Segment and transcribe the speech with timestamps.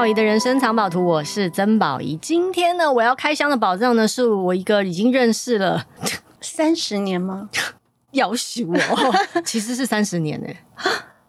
[0.00, 2.16] 宝仪的人生藏宝图，我是曾宝仪。
[2.22, 5.86] 今天呢，我要开箱的宝藏呢，是我一个已经认识了
[6.40, 7.50] 三十年吗？
[8.12, 8.74] 要许我，
[9.44, 10.48] 其实是三十年呢。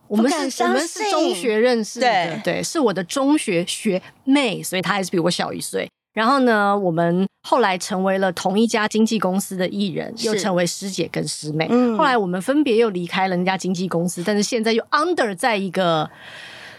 [0.07, 5.91] 我们是我们是中学认识的，对，对，是我的中学学妹，所以她还是比我小一岁。
[6.13, 11.67] 然后呢，我们后来成为了同一家经纪公司的艺人，又成为师姐跟师妹。
[11.69, 16.09] 嗯，后来我们分别又离开了那家经纪公司，但是现在又 under 在一个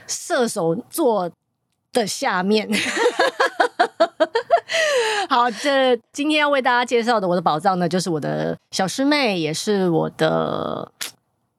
[0.06, 1.30] 射手座
[1.92, 2.68] 的下面。
[5.28, 10.92] 好，这今天要为大家介绍的我的宝藏呢，就是我的小师妹，也是我的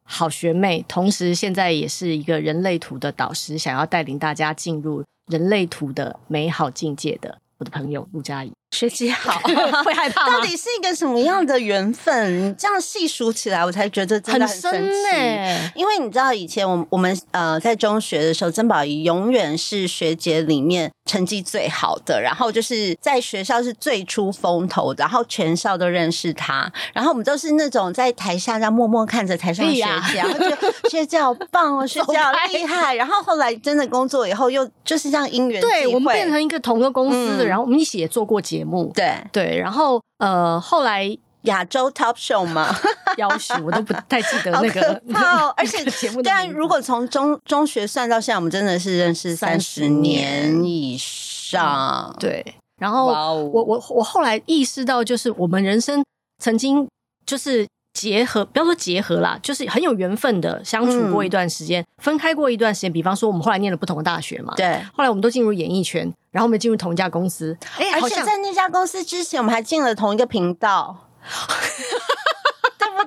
[0.04, 7.40] 好学妹，同时现在也是一个人类图的导师，想要带领大家进入人类图的美好境界的。
[7.58, 9.40] 我的朋友陆佳怡，学姐好，
[9.86, 10.38] 会害怕吗？
[10.38, 12.50] 到底是一个什么样的缘分？
[12.50, 15.10] 你这样细数起来，我才觉得真的很神奇。
[15.12, 26.72] 欸、因为你知道，以前我我们呃在中学的时候，曾宝仪永远是学姐里面成绩最好的，然后就是在学校是最出风头的，然后全校都认识她。
[26.94, 29.82] 然后我们都是那种在台下这样默默看着台上的学
[30.12, 32.96] 姐，然后就学姐好棒哦， 学姐好厉害。
[32.96, 37.54] 然后后来真的工作以后，又就是这样因缘，对，我们变成一个同个公司的人。
[37.54, 42.74] 然后我们一起也做过节目，对对，然后呃，后来亚洲 Top Show 嘛，
[43.18, 46.22] 要求我都不太记得那个， 好而且 节目。
[46.22, 52.16] 但如果从中中学算到现在，我们真的是认识三十年以上，嗯。
[52.20, 56.04] 对，然后我我我后来意识到，就是我们人生
[56.42, 56.88] 曾经
[57.26, 57.68] 就是。
[57.94, 62.92] 结合，不要说结合啦，就是很有缘分的相处过一段时间，嗯、分开过一段时间。
[62.92, 64.82] 比方说，我们后来念了不同的大学嘛，对。
[64.94, 67.56] 后来我们都进入演艺圈，然后我们进入同一家公司。
[67.78, 71.10] 哎，而且在那家公司之前，我们还进了同一个频道。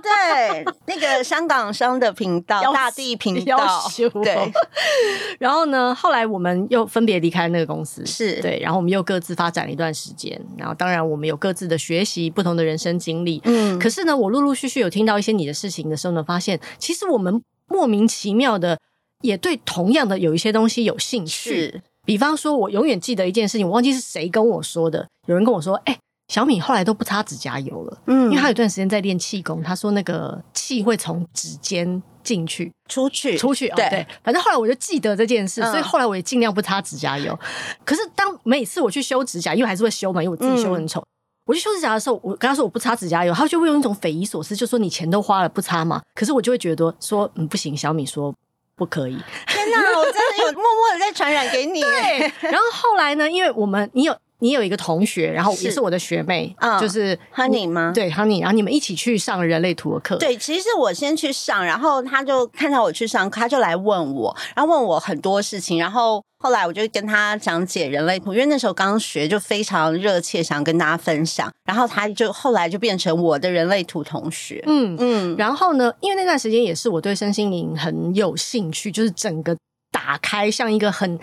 [0.03, 3.83] 对， 那个香港商的频道，大地频道，
[4.23, 4.53] 对。
[5.39, 8.59] 然后呢，后来我们又分别离开那个公司，是对。
[8.61, 10.41] 然后我们又各自发展了一段时间。
[10.57, 13.41] 然后当然，我们有各自的学习，不同的人生经历。
[13.45, 13.79] 嗯。
[13.79, 18.79] 可是呢，我陆陆续续有听到一些你的事情的时候呢，发现其实我们莫名其妙的
[19.23, 21.51] 也对同样的有一些东西有兴趣。
[21.51, 21.83] 是。
[22.05, 25.09] 比方说，我永远记得一件事情，我忘记是谁跟我说的。
[25.27, 33.69] 有人跟我说：“哎、欸。”小米后来都不擦指甲油了，嗯，因为他有段时间在练气功，他说那个气会从指尖进去、出去、出去。
[33.77, 37.39] 对，哦、对，反正后来我就记得这件事，嗯、所以后来我也尽量不擦指甲油。
[37.85, 41.01] 可是当每次我去修指甲，因为还是会修嘛，因为我自己修很丑。
[41.01, 41.07] 嗯、
[41.47, 46.03] 我去修指甲的时候，我跟他说我不擦指甲油，他就会用一种匪夷所思，就说你钱都花了不擦嘛。
[46.17, 47.77] 可是我就会觉得说，嗯，不行。
[47.77, 48.35] 小米说
[48.75, 49.17] 不可以。
[49.47, 51.81] 天哪，我真的有 默默的在传染给你。
[51.81, 54.17] 对，然后后来呢，因为我们你有。
[54.41, 57.93] 你有一个同学，然后也是我的学妹，嗯、就是 Honey 吗？
[57.95, 60.17] 对，Honey，然后你们一起去上人类图的课。
[60.17, 74.63] 对，其实我先去上，然后他就看到我去上，他就来问我，然后问我很多事情，然后后来我就跟他讲解人类图，因为那时候刚学，就非常热切想跟大家分享，然后他就后来就变成我的人类图同学。
[74.67, 79.57] 嗯嗯，然后呢，因为那段时间也是我对身心灵很有兴趣，就是整个
[79.91, 81.19] 打开，像一个很。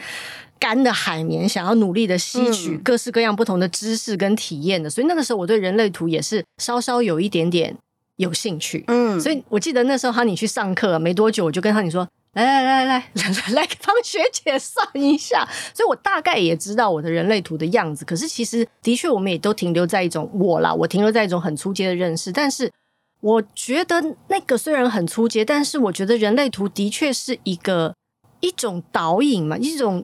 [0.63, 7.75] 干的海绵，想要努力的吸取各式各样不同的知识跟体验的，嗯、所以那个时候我对人类图也是稍稍有一点点
[8.15, 8.81] 有兴趣。
[8.87, 18.05] 嗯，所以我记得那时候哈尼去上课没多久，我就跟哈尼说：“来来来来 来来来，帮学姐算一下。”所以我大概也知道我的人类图的样子。
[18.05, 22.31] 可是其实的确，我们也都停留在一种我啦，我停留在一种很初阶的认识。
[22.31, 22.71] 但是
[23.19, 27.93] 我觉得那个虽然很初阶，但是我觉得人类图的确是一个
[28.39, 30.01] 一种导引嘛，一种。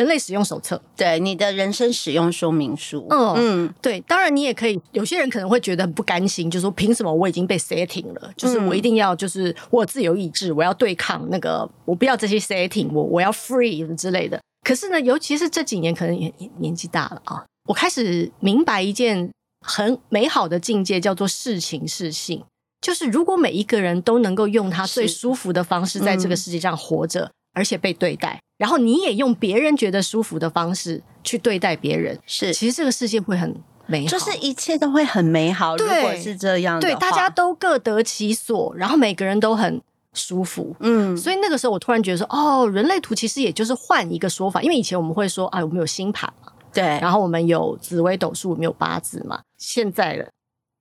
[0.00, 3.06] 人类使用手册，对你的人生使用说明书。
[3.10, 4.80] 嗯嗯，对，当然你也可以。
[4.92, 8.32] 有些人可能会觉得很不甘心，就是说凭什么我已经被 setting 了？
[8.34, 14.40] 就是我一定要，就是我有自由意志，我要对抗那个，我不要这些 setting，我我要 free 之类的。
[14.66, 19.30] 可是呢，尤其是这几年，可能也年纪大了啊，我开始明白一件
[19.66, 22.42] 很美好的境界，叫做事情适性。
[22.80, 27.20] 就是如果每一个人都能够用他最舒服的方式，在这个世界上活着。
[27.24, 33.54] 嗯而且被对待，然后你也用别人觉得舒服的方式去对待别人，是其实这个世界会很
[33.86, 35.76] 美好，就是一切都会很美好。
[35.76, 39.80] 对如果是这样，对，大家都各得其所，然后每个人都很
[40.14, 40.74] 舒服。
[40.80, 50.28] 嗯，所以那个时候我突然觉得说，哦，人类图其实也就是换一个说法，因为以前我们会说，啊，我们有星盘嘛，对，然后我们有紫微斗数，我们有八字嘛，现在了，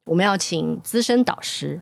[0.06, 1.80] 我们要请资深导师。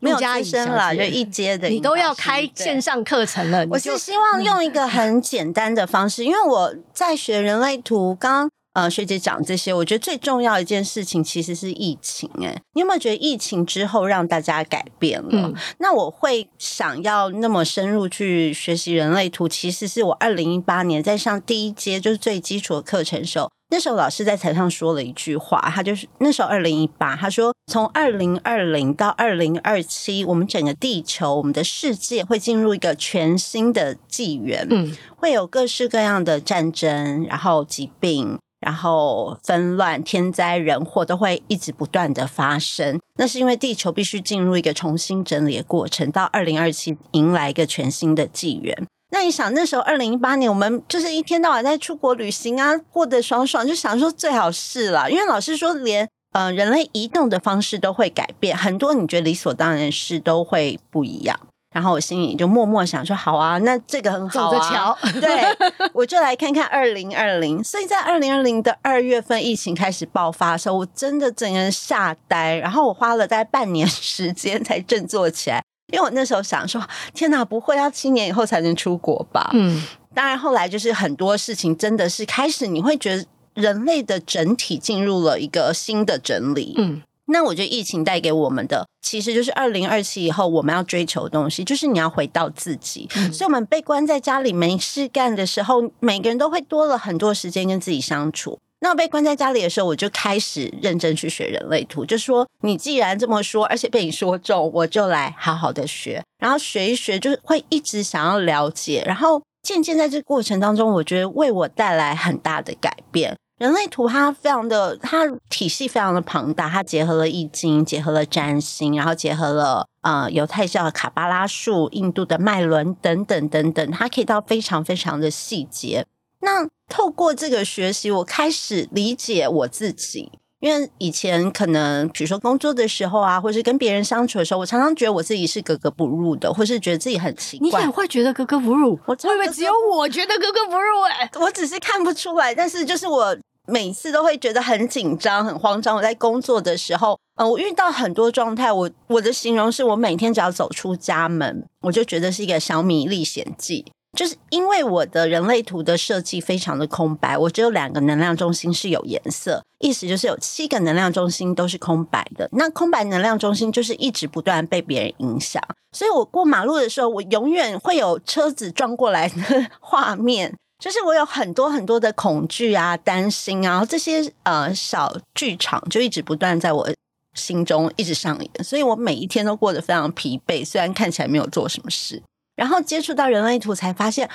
[0.00, 3.66] 没有加深了，就一阶的，你都要开线上课程了。
[3.70, 12.30] 我是希望用一个 很简单的方式，嗯、因为我在学人类图，刚呃学姐讲这些，我觉得最重要一件事情其实是疫情。
[12.42, 15.28] 哎，你有没有觉得疫情之后让大家改变了？
[15.32, 23.50] 嗯、那我会想要那么深入去学习人类图，其实是我二零一八年在上第一阶就是最基础的课程的时候。
[23.70, 42.98] 那时候老师在台上说了一句话，他就是那时候二零一八，他说从二零二零到二零二七，我们整个地球、我们的世界会进入一个全新的纪元，嗯，会有各式各样的战争，然后疾病，然后纷乱、天灾人祸都会一直不断的发生。
[43.16, 48.86] 那是因为地球必须进入一个重新整理的过程，到二零二七迎来一个全新的纪元。
[49.10, 55.10] 那你想，那时候二零一八年，我们就是一天到晚在出国旅行啊，过得爽爽，就想说最好是了。
[55.10, 61.38] 因为老师说连，连呃人类移动的方式都会改变，很多你觉得理所当然的事都会不一样。
[61.74, 64.50] 然后我心里就默默想说，好啊，那这个很好啊。
[64.50, 64.98] 走着瞧。
[65.20, 65.44] 对，
[65.92, 67.62] 我就来看看二零二零。
[67.62, 72.56] 所以在二零二零的二月份，疫情开始爆发的时候，我真的整个人吓呆。
[72.56, 75.62] 然后我花了大概半年时间才振作起来。
[75.92, 76.82] 因为我那时候想说，
[77.14, 79.50] 天哪，不会要七年以后才能出国吧？
[79.54, 79.82] 嗯，
[80.14, 83.24] 当然后来就是很多事情真的是开始，你会觉得
[83.54, 86.74] 人类的整体进入了一个新的整理。
[86.76, 93.08] 嗯，那我觉得疫情带给我们的，其实就是二零二七以后我们要追求的东西，就是你要回到自己。
[93.16, 98.58] 嗯，所以我们被关在家里没事干的时候，每个人都会多了很多时间跟自己相处。
[98.80, 102.04] 那我被关在家里的时候，我就开始认真去学人类图。
[102.04, 106.22] 就说你既然这么说，而且被你说中，我就来好好的学。
[106.38, 109.02] 然后学一学，就会一直想要了解。
[109.04, 113.36] 然后渐渐在这个过程当中，我觉得为我带来很大的改变。
[113.58, 126.06] 人类图它非常的，它体系非常的庞大，它结合了易经，结合了占星，然后结合了呃犹太教的卡巴拉术、印度的脉轮等等等等，它可以到非常非常的细节。
[126.40, 130.30] 那透过这个学习，我开始理解我自己。
[130.60, 137.80] 因为以前可能，比如说工作的时候啊，或是跟别人相处的时候，我常常觉得我自己是格格不入的，或是觉得自己很奇怪。
[137.80, 138.98] 你也会觉得格格不入？
[139.06, 142.52] 我以为只有我觉得格格不入哎、欸，我只是看不出来。
[142.52, 143.36] 但是就是我
[143.68, 145.96] 每次都会觉得很紧张、很慌张。
[145.96, 148.72] 我在工作的时候，嗯、呃，我遇到很多状态。
[148.72, 153.84] 我我的形容是我每天只要走出家门，我就觉得是一个小米历险记。
[154.16, 162.48] 就是因为我的人类图的设计非常的空白，我只有两个能量中心是有颜色，意思就是有七个能量中心都是空白的。
[162.52, 165.62] 那空白能量中心就是一直不断被别人影响，
[165.92, 169.36] 所以我过马路的时候，我永远会有车子撞过来的
[169.78, 176.88] 画面，就是我有很多很多的恐惧啊、担心啊，这些呃小剧场就一直不断在我
[177.34, 182.22] 心中一直上演，所以我每一天都过得非常疲惫，虽然看起来没有做什么事。
[182.58, 184.28] 然后接触到人类图，才发现，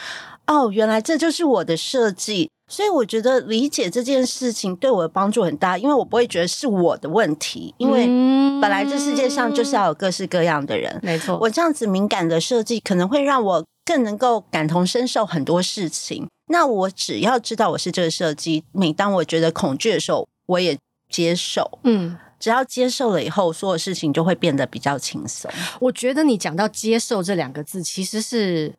[0.47, 2.49] 哦，原来这就是我的设计。
[2.69, 8.05] 所以我觉得理解这件事情对我的帮助很大，因为我不会觉得是我的问题，因为
[8.61, 10.97] 本来这世界上就是要有各式各样的人。
[11.03, 16.25] 没错，我这样子敏感的设计可能会让我更能够感同身受很多事情。
[16.47, 20.77] 那我只要知道我是这个设计，每当我觉得恐惧的时候，我也
[21.09, 21.79] 接受。
[21.83, 22.17] 嗯。
[22.43, 25.49] 只要接受了以后，所有事情就会变得比较轻松。
[25.79, 28.73] 我觉得你讲到“接受”这两个字，其实是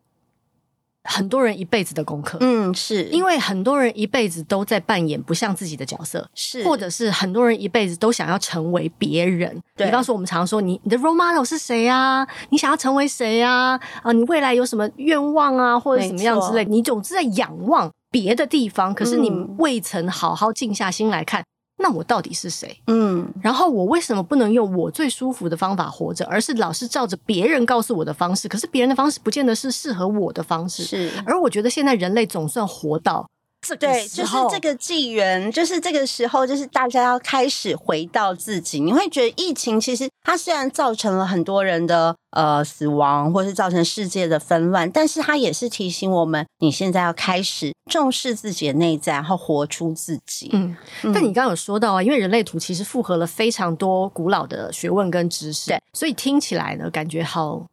[1.03, 2.37] 很多人一辈子的功课。
[2.41, 9.59] 嗯，是因为很多人一辈子都在扮演不像自己的角色，是或者是很多人一辈子都想要成为别人。
[9.75, 12.27] 比方说，我们常说你你的 role model 是谁啊？
[12.51, 13.79] 你想要成为谁啊？
[14.03, 16.63] 啊，你未来有什么愿望啊，或者什么样之类？
[16.65, 21.43] 你总是在仰望别的地方，可是你未曾好好静下心来看。
[21.77, 22.81] 那我到底是谁？
[22.87, 28.47] 嗯，然后我为什么不能用我最舒服的方法活着，而是老是照着别人告诉我的方式？
[28.47, 30.83] 可是别人的方式不见得是适合我的方式。
[30.83, 33.29] 是，而我觉得现在人类总算活到。
[33.77, 38.81] 对，就是这个纪元，就是这个时候，就是大家要开始回到自己。
[38.81, 50.49] 你会觉得疫情其实它虽然造成了很多人的呃死亡，或是造成世界的纷乱，但是它也是提醒我们，你现在要开始重视自己的内在，然后活出自己。
[50.51, 57.65] 嗯，嗯，但你刚刚有说到啊，因为人类图其实复合了非常多古老的学问跟知识，对，所以听起来呢，感觉好。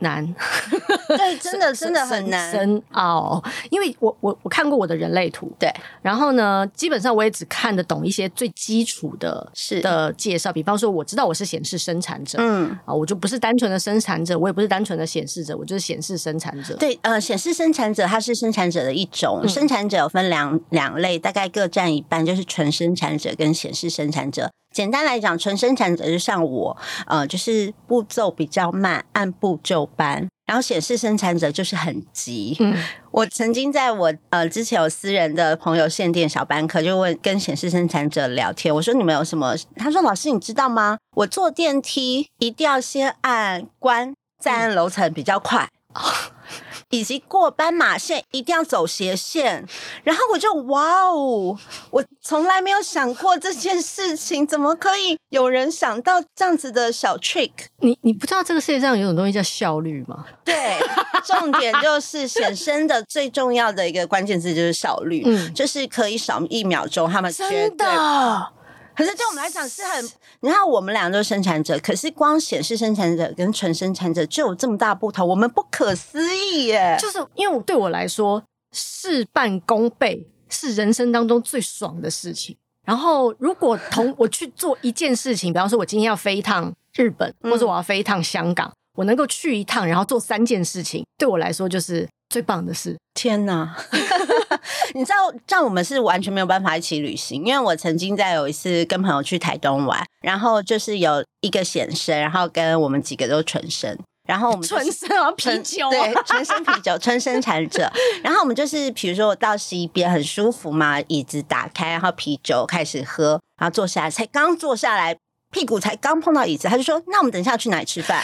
[0.00, 0.26] 难，
[1.08, 3.42] 对，真的真的很难深奥。
[3.70, 10.52] 因为我我我看过我的人类图，对，然后呢，基本上我也只看得懂一些最基础的是的介绍。
[10.52, 16.74] 比方说，我知道我是显示生产者，嗯啊，我就不是单纯的生产者，我也不是单纯的显示者，我就是显示生产者。
[16.76, 24.50] 对，呃，显示生产者它是生产者的一种，嗯、生产者有分两两类，大概各占一半，就是纯生产者跟显示生产者。
[24.72, 30.28] 简单来讲，纯生产者就像我，呃，就是步骤比较慢，按部就班。
[30.46, 32.56] 然后显示生产者就是很急。
[32.58, 32.76] 嗯，
[33.12, 39.54] 我曾经在我呃之前有私人的朋友限电小班课，就问跟显示生产者聊天，我说你们有什么？
[39.76, 40.98] 他说老师你知道吗？
[41.14, 45.68] 我坐电梯一定要先按关，再按楼层比较快。
[45.94, 46.02] 嗯
[46.90, 49.66] 以及过斑马线一定要走斜线，
[50.04, 51.56] 然后我就哇哦，
[51.90, 57.50] 我从来没有想过这件事情，怎么可以有人想到这样子的小 trick？
[57.78, 60.26] 你你不知道这个世界上有种东西叫效率吗？
[60.44, 60.78] 对，
[61.24, 68.52] 重点就是显身的最重要的一个关键字就是效率，嗯，就是可以少一秒钟，他们绝对真的。
[68.94, 70.04] 可是对我们来讲是很，
[70.40, 76.96] 你看我们俩都是生产者，可是光显示生产者跟纯生产者就有这么大不同，我们不可思议耶！
[77.00, 78.42] 就是因为对我来说，
[78.72, 82.56] 事半功倍是人生当中最爽的事情。
[82.84, 92.96] 然后如果同 我去做一件事情，比方说我今天要飞一趟日本，或者我要飞一趟香港，我能够去一趟，然后做三件事情，对我来说就是最棒的事。
[93.14, 93.76] 天哪！
[94.94, 97.44] 你知道，这样我们是完全没有办法一起旅行。
[97.44, 107.90] 因为我曾经在有一次跟朋友去台东玩，然后就是有一个显身，然后跟我们几个都纯生，然后我们纯生啊啤酒，对，纯生啤酒，纯生产者。
[108.22, 115.16] 然后我们就是 比如说我到西边很舒服嘛，椅子打开，然后啤酒开始喝，然后坐下来，才刚坐下来，
[115.52, 118.22] 屁股才刚碰到椅子，他就说：“那我们等一下去哪里吃饭？”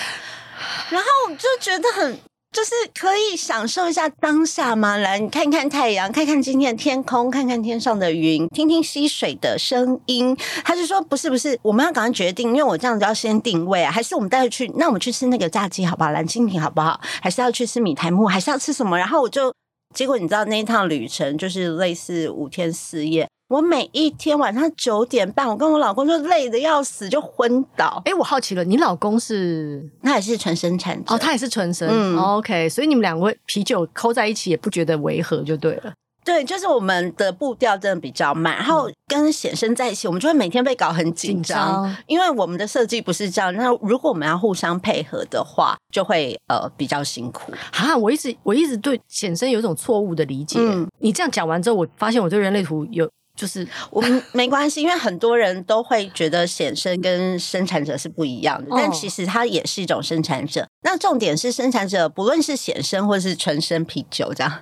[0.91, 2.19] 然后我就觉得很。
[2.53, 4.97] 就是可以享受一下当下吗？
[4.97, 10.35] 来，你看看太阳，看看今天的天空，看看天上的云，听听溪水的声音。
[10.65, 13.93] 他就说：“不是，不是，我们要赶快决定，因为我这样子要先定位啊。
[13.93, 14.67] 还是我们待会去？
[14.77, 16.13] 那我们去吃那个炸鸡好不好？
[16.13, 16.99] 蓝蜻蜓好不好？
[17.21, 18.27] 还是要去吃米苔目？
[18.27, 18.97] 还是要吃什么？
[18.97, 19.53] 然后我就，
[19.95, 28.03] 结果你知道那一趟旅程就是类似五天四夜。”我每一天晚上九点半，我跟我老公就累得要死，就昏倒。
[28.05, 31.89] 哎，我好奇了，你老公是他也是纯生产者哦，他也是纯生。
[31.89, 35.93] 嗯，OK，所以你们两位啤酒抠在一起也不觉得违和，就对了。
[36.25, 43.55] 对，就是我们的步调真的比较慢，然后跟显生在一起，我们就会每天被搞很紧张，因为我们的设计不是这样。
[43.55, 47.53] 那如果我们要互相配合的话，就会呃比较辛苦。
[47.71, 50.59] 哈，我一直我一直对显生有一种错误的理解。
[50.61, 53.09] 嗯，你这样讲完之后，我发现我对人类图有。
[53.37, 60.67] 就是我们没关系，因为很多人都会觉得显生跟生产者是不一样的，但其实它也是一种生产者。
[60.83, 64.53] 那重点是生产者，不论是显生或是纯生啤酒，这样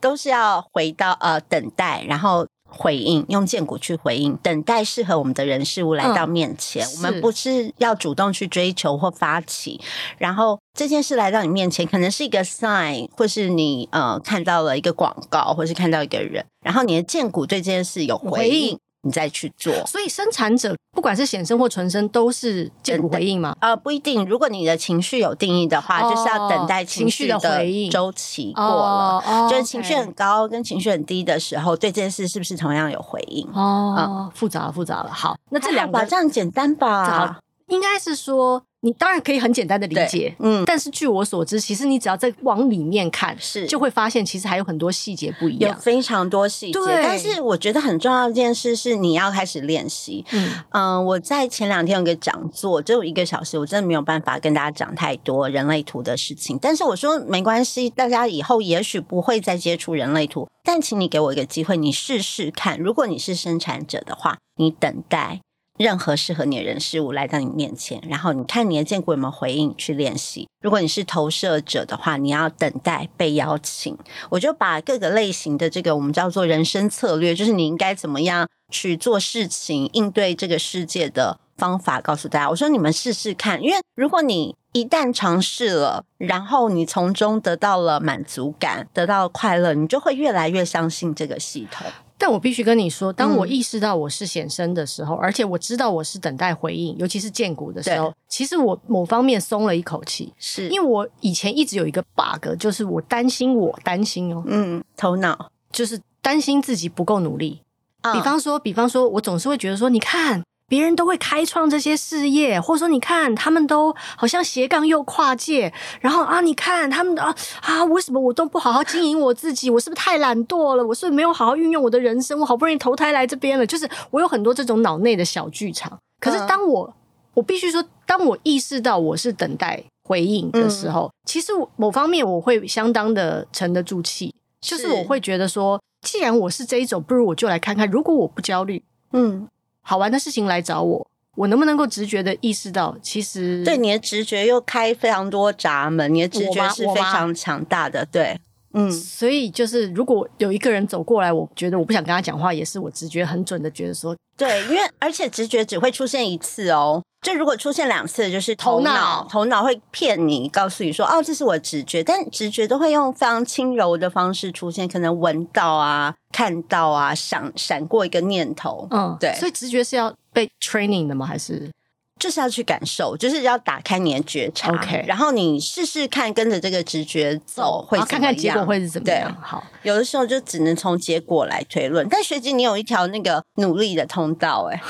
[0.00, 2.46] 都是要回到呃等待，然后。
[2.72, 6.84] 回应，用荐骨去回应，等待适合我们的人事物来到面前。
[6.84, 9.80] 嗯、我们不是要主动去追求或发起，
[10.18, 18.50] 然后这件事来到你面前，可能是一个 sign，或是你呃看到了一个广告，或是看到一个人，然后你的荐骨对这件事有回应。
[18.52, 23.56] 回应你再去做，所以生产者不管是显生或纯生，都是荐骨回应吗？
[23.60, 24.24] 呃，不一定。
[24.26, 33.44] 如果你的情绪有定义的话，哦、就是要等待情绪的回应周期过了，就是情绪很高跟情绪很低的时候，对这件事是不是同样有回应？
[33.52, 35.10] 哦，嗯、复杂了，复杂了。
[35.12, 37.40] 好，那这两个这样简单吧？
[37.68, 38.62] 应该是说。
[38.84, 46.80] 你当然可以很简单的理解，嗯，但是据我所知，其实你只要再往里面看，是就会发现其实还有很多细节不一样，有非常多细节。
[46.80, 50.24] 对但是我觉得很重要的一件事是你要开始练习。
[50.32, 56.58] 嗯嗯、呃，我在前两天有个讲座，只有一个小时，我真的没有办法跟大家讲太多人类图的事情。
[56.60, 62.76] 但是我说没关系，大家以后也许不会再接触人类图，但请你给我一个机会，你试试看。
[62.80, 65.40] 如果你是生产者的话，你等待。
[65.78, 70.46] 任何适合你的人事物来到你面前，然后你看你的荐骨有没有回应去练习。
[70.60, 73.96] 如果你是投射者的话，你要等待被邀请。
[74.30, 82.50] 我就把各个类型的这个我们叫做人生策略，就是你应该怎么样去做事情，应对这个世界的方法告诉大家。
[82.50, 91.86] 我说你们试试看，因为如果你一旦尝试了，然后你从中得到了满足感，得到了快乐，你就会越来越相信这个系统。
[92.22, 100.68] 但我必须跟你说，当我意识到我是显身的时候，嗯、而且我知道我是等待回应，尤其是荐股的时候，其实我某方面松了一口气，是。
[100.68, 105.50] 因为我以前一直有一个 bug，就是我担心我担心哦，嗯，头脑。
[105.72, 107.60] 就是担心自己不够努力。
[108.02, 110.44] 嗯、比方说，比方说，我总是会觉得说，你看。
[110.72, 119.68] 别人都会开创这些事业，或者说，你看他们都好像斜杠又跨界，然后啊，你看他们啊啊，为什么我都不好好经营我自己？
[119.68, 120.82] 我是不是太懒惰了？
[120.82, 122.40] 我是不是没有好好运用我的人生？
[122.40, 125.98] 我好不容易投胎来这边了，就是我有很多这种脑内的小剧场。
[126.18, 126.94] 可是当我、嗯、
[127.34, 139.46] 我必须说，当我意识到我是等待回应的时候，嗯、其实某方面我会相当的沉得住气，就是我会觉得说，既然我是这一种，不如我就来看看，如果我不焦虑，嗯。
[139.82, 148.38] 好玩的事情来找我，我能不能够直觉的意识到，其实对你的直觉又开非常多闸门，你的直觉是非常强大的，对，
[148.74, 166.14] 嗯，所以就是如果有一个人走过来，我觉得我不想跟他讲话，也是我直觉很准的觉得说，对，因为而且直觉只会出现一次哦，就如果出现两次，就是头脑头脑会骗你，告诉你说哦，这是我直觉，但直觉都会用非常轻柔的方式出现，可能闻到啊。
[166.32, 171.26] 看到啊，闪闪过一个念头，嗯，对，所以直觉是要被 training 的吗？
[171.26, 171.70] 还是
[172.18, 179.36] 就是要去感受，就是要打开你的觉察，OK，然后你试试看跟着这个直觉走，会看看结果会是怎么样。
[179.42, 182.08] 好，有的时候就只能从结果来推论。
[182.08, 184.82] 但学姐，你有一条那个努力的通道，哎，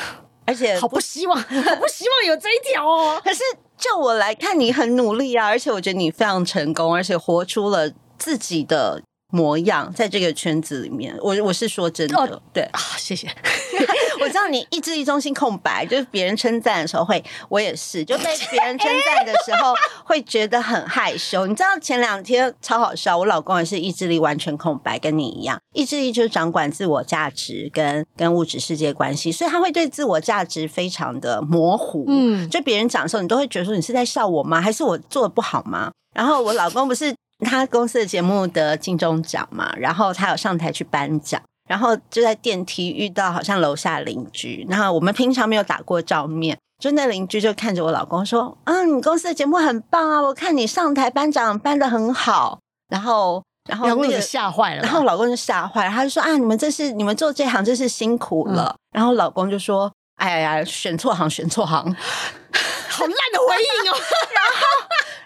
[0.44, 3.20] 而且好不希望，好不希望有这一条哦。
[3.24, 3.40] 可是
[3.76, 9.02] 就我来看，你很努力啊，而且我觉得你非常成功，而且活出了自己的。
[9.34, 13.26] 模样在这个圈子里面，我我是说真的，哦、对啊，谢谢。
[14.22, 19.74] 我知道你意志力中心空白， 就是别人称赞的时候会，我也是，就被别人称赞的时候
[20.04, 21.46] 会觉得很害羞。
[21.46, 32.04] 你知道前两天超好笑，我老公也是意志力完全空白，跟你一样，意志力就是掌管自我价值跟跟物质世界关系，所以他会对自我价值非常的模糊。
[32.08, 34.60] 嗯，就别人讲的时候，你都会觉得说你是在笑我吗？
[34.60, 35.90] 还是我做的不好吗？
[36.14, 37.14] 然后我老公不是。
[37.44, 52.58] 他公司的节目得金钟奖嘛，然后他有上台去颁奖，然后就在电梯遇到好像楼下邻居，然后我们平常没有打过照面，就那邻居就看着我老公说：“啊，你公司的节目很棒啊，我看你上台颁奖颁的很好。”
[52.90, 58.74] 然后，然后那个吓坏了，然后老公就吓坏了，他就说：“啊，你们这是你们做这行真是辛苦了。
[58.76, 61.78] 嗯”然后老公就说：“哎呀，选错行，选错行，
[62.90, 63.94] 好烂的回应哦。”
[64.34, 64.71] 然后。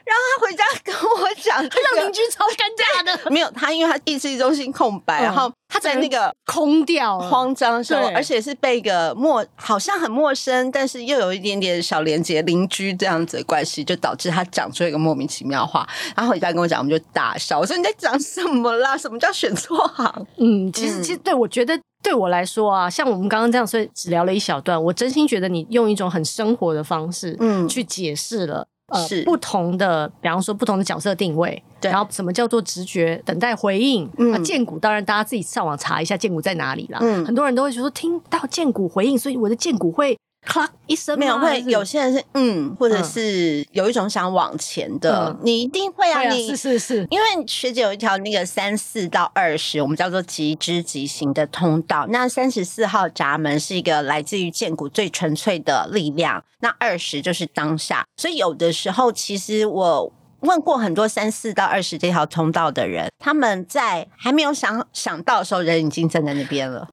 [0.07, 3.19] 然后他回家跟我讲， 他让邻居超尴尬的。
[3.31, 15.85] 没有他，因为他意志力中心空白，嗯、然后他在那个空掉、慌张的时候，而且是被一个陌，好像很陌生，但是又有一点点小连接邻居这样子的关系，就导致他讲出一个莫名其妙的话。
[16.15, 17.59] 然后回家跟我讲，我们就大笑。
[17.59, 18.97] 我说你在讲什么啦？
[18.97, 20.27] 什么叫选错行？
[20.39, 28.69] 嗯，其实其实对我觉得对我来说啊，像我们刚刚这样，所以只聊了一小段，我真心觉得你用一种很生活的方式，嗯，去解释了。
[28.89, 34.09] 呃，是不同的，比方说不同的角色定位，对，然后什么叫做直觉，等待回应。
[34.17, 36.99] 嗯，啊，荐骨当然大家自己上网查一下荐骨在哪里啦。
[37.03, 40.16] 嗯，很多人都会说听到荐骨回应，所以我的荐骨会。
[40.47, 52.07] 咔一声，没有会有些人是嗯，或者是有一种想往前的，嗯、你一定会啊，你是是是，因为学姐有一条那个三四到二十，我们叫做极之极行的通道。
[52.09, 58.07] 那三十四号闸门是一个来自于剑骨最纯粹的力量，那二十就是当下。
[58.17, 66.89] 所以有的时候，其实我问过很多三四到二十这条通道的人，他们在还没有想想到的时候，人已经站在那边了，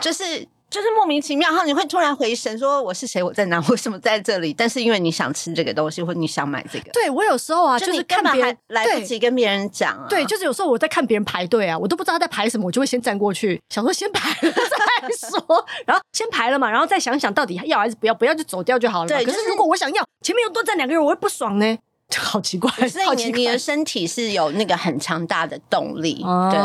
[0.00, 0.48] 就是。
[0.70, 4.52] 就是莫名其妙，然后你会突然回神，说我是谁，我在哪， 为什么在这里？
[4.52, 19.08] 但是因为你想吃这个东西，或者你想买这个，对我有时候啊，就是看别人来不及跟别人讲啊，对，就是有时候我在看别人排队啊，我都不知道他在排什么，我就会先站过去，想说先排了 再说，然后先排了嘛，然后再想想到底要还是不要，不要就走掉就好了。
[19.08, 21.78] 对，可是如果我想要，前面又多站两个人，我会不爽呢。
[22.16, 26.22] 好奇怪，所以你你的身体是有那个很强大的动力。
[26.24, 26.58] 哦，对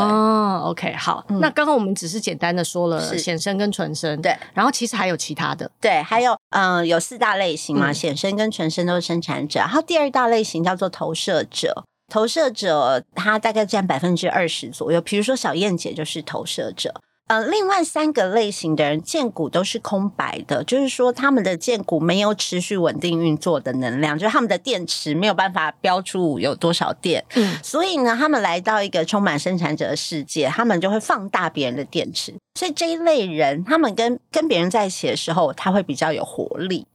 [0.70, 1.22] ，OK，好。
[1.28, 4.34] 嗯、那刚刚我们只是简单的说了显身跟纯身，对。
[4.54, 9.60] 然后其实还有其他的，对，还有嗯、呃，有四大类型嘛，显生、嗯、跟纯身都是生产者。
[9.60, 15.00] 然后第二大类型叫做投射者，投射者它大概占百分之二十左右。
[15.02, 16.94] 比如说小燕姐就是投射者。
[17.26, 27.24] 呃，另外三个类型的人，荐股都是空白的，就是说他们的荐股没有持续稳定运作的能量，就是他们的电池没有办法标出有多少电。
[27.34, 32.34] 嗯，所以呢，他们来到一个充满生产者的世界，他们就会放大别人的电池。
[32.58, 36.86] 所以这一类人，他们跟跟别人在一起的时候，他会比较有活力。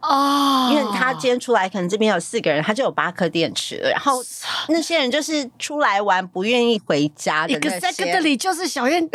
[0.00, 3.90] 哦，因为他今天出来，可能这边有四个人，他就有八颗电池了。
[3.90, 4.22] 然后
[4.68, 7.80] 那些人就是出来玩，不愿意回家的那些。
[7.80, 9.08] 在这里就是小燕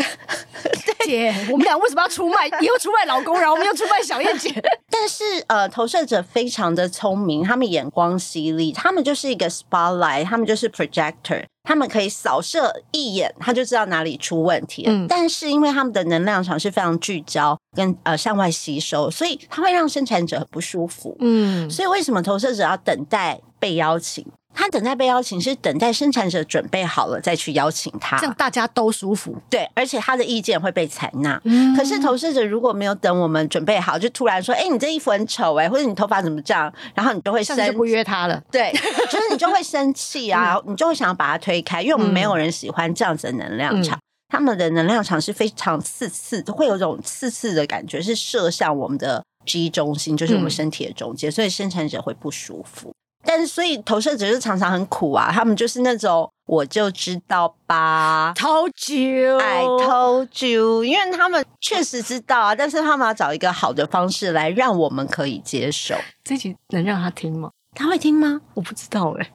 [1.05, 2.47] 姐，我们俩为什么要出卖？
[2.47, 4.49] 以后出卖老公，然后我们又出卖小燕姐。
[4.89, 11.43] 但是呃，投射者非常的聪明，他们眼光犀利，他们就是一个 spotlight，他们就是 projector。
[11.63, 14.91] 他们可以扫射一眼，他就知道哪里出问题了。
[14.91, 21.15] 嗯，但是因为他们的能量场是非常聚焦跟呃向外吸收，所以他会让生产者很不舒服。
[21.19, 24.25] 嗯，所以为什么投射者要等待被邀请？
[24.53, 29.35] 他等待被邀请是等待生产者准备好了再去邀请他，这样大家都舒服。
[29.49, 31.39] 对，而且他的意见会被采纳。
[31.45, 38.41] 嗯，可是投射者如果没有等我们准备好，就突然说：“哎、欸，你这衣服很丑哎、欸，或者你头发怎么这样？”然后你就会生，就不约他了。
[38.51, 38.71] 对，
[39.09, 43.97] 就是你就会生气啊，嗯、你就会想要把他推开，因为我们没有人喜欢这样子的能量场。
[43.97, 52.93] 嗯、他们的能量场是非常刺刺，会有种刺刺的感觉，是射向我们的 G 中心，就是我们身体的中间，嗯、所以生产者会不舒服。
[53.23, 65.95] 但是，所以投射者就常常很苦啊，他们就是那种我就知道吧，told you，I told you，因为他们确实知道啊，但是他们要找一个好的方式来让我们可以接受。
[66.23, 67.51] 这集能让他听吗？
[67.75, 68.41] 他会听吗？
[68.53, 69.31] 我不知道哎、欸。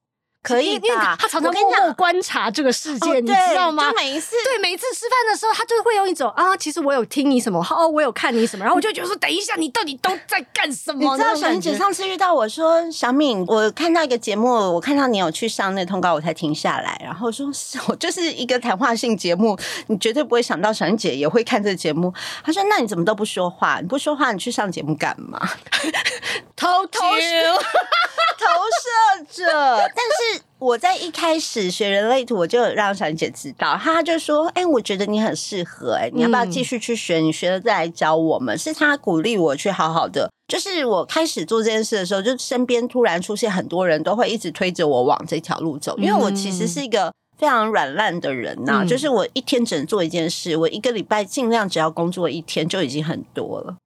[0.46, 1.16] 可以吧？
[1.18, 3.90] 他常常默默观察这个世界，你知道吗？
[3.90, 10.98] 就每一次，对每一次吃饭的时候，他就会用一种啊，其实我有听你什么，哦，我有看你什么，然后我就觉得说，等一下，你到底都在干什么？
[11.00, 17.46] 你知道小英姐上次遇到我说，小敏，我看到一个节目，我看到你有去上那通告，我才停下来，然后说，
[17.88, 22.12] 我就是一个谈话性节目，你绝对不会想到小英姐也会看这个节目。
[22.44, 23.80] 他说，那你怎么都不说话？
[23.80, 25.40] 你不说话，你去上节目干嘛？
[26.54, 27.52] 投投射
[28.38, 28.46] 投
[29.24, 30.35] 射者， 但是。
[30.58, 37.18] 我在一开始学人类图，我就让小玲姐知道，她就说：“哎、欸，我觉得你很适合、欸，哎，你要不要继续去学？
[37.18, 40.30] 你学了再来教我们。”是她鼓励我去好好的。
[40.48, 48.82] 就是我开始做这件事的时候，就身边突然出现很多人都会一直推着我往这条路走，因为我其实是一个非常软烂的人呐、啊。
[48.82, 53.76] 嗯、就是我一天只能做一件事，我一个礼拜尽量只要工作一天就已经很多了。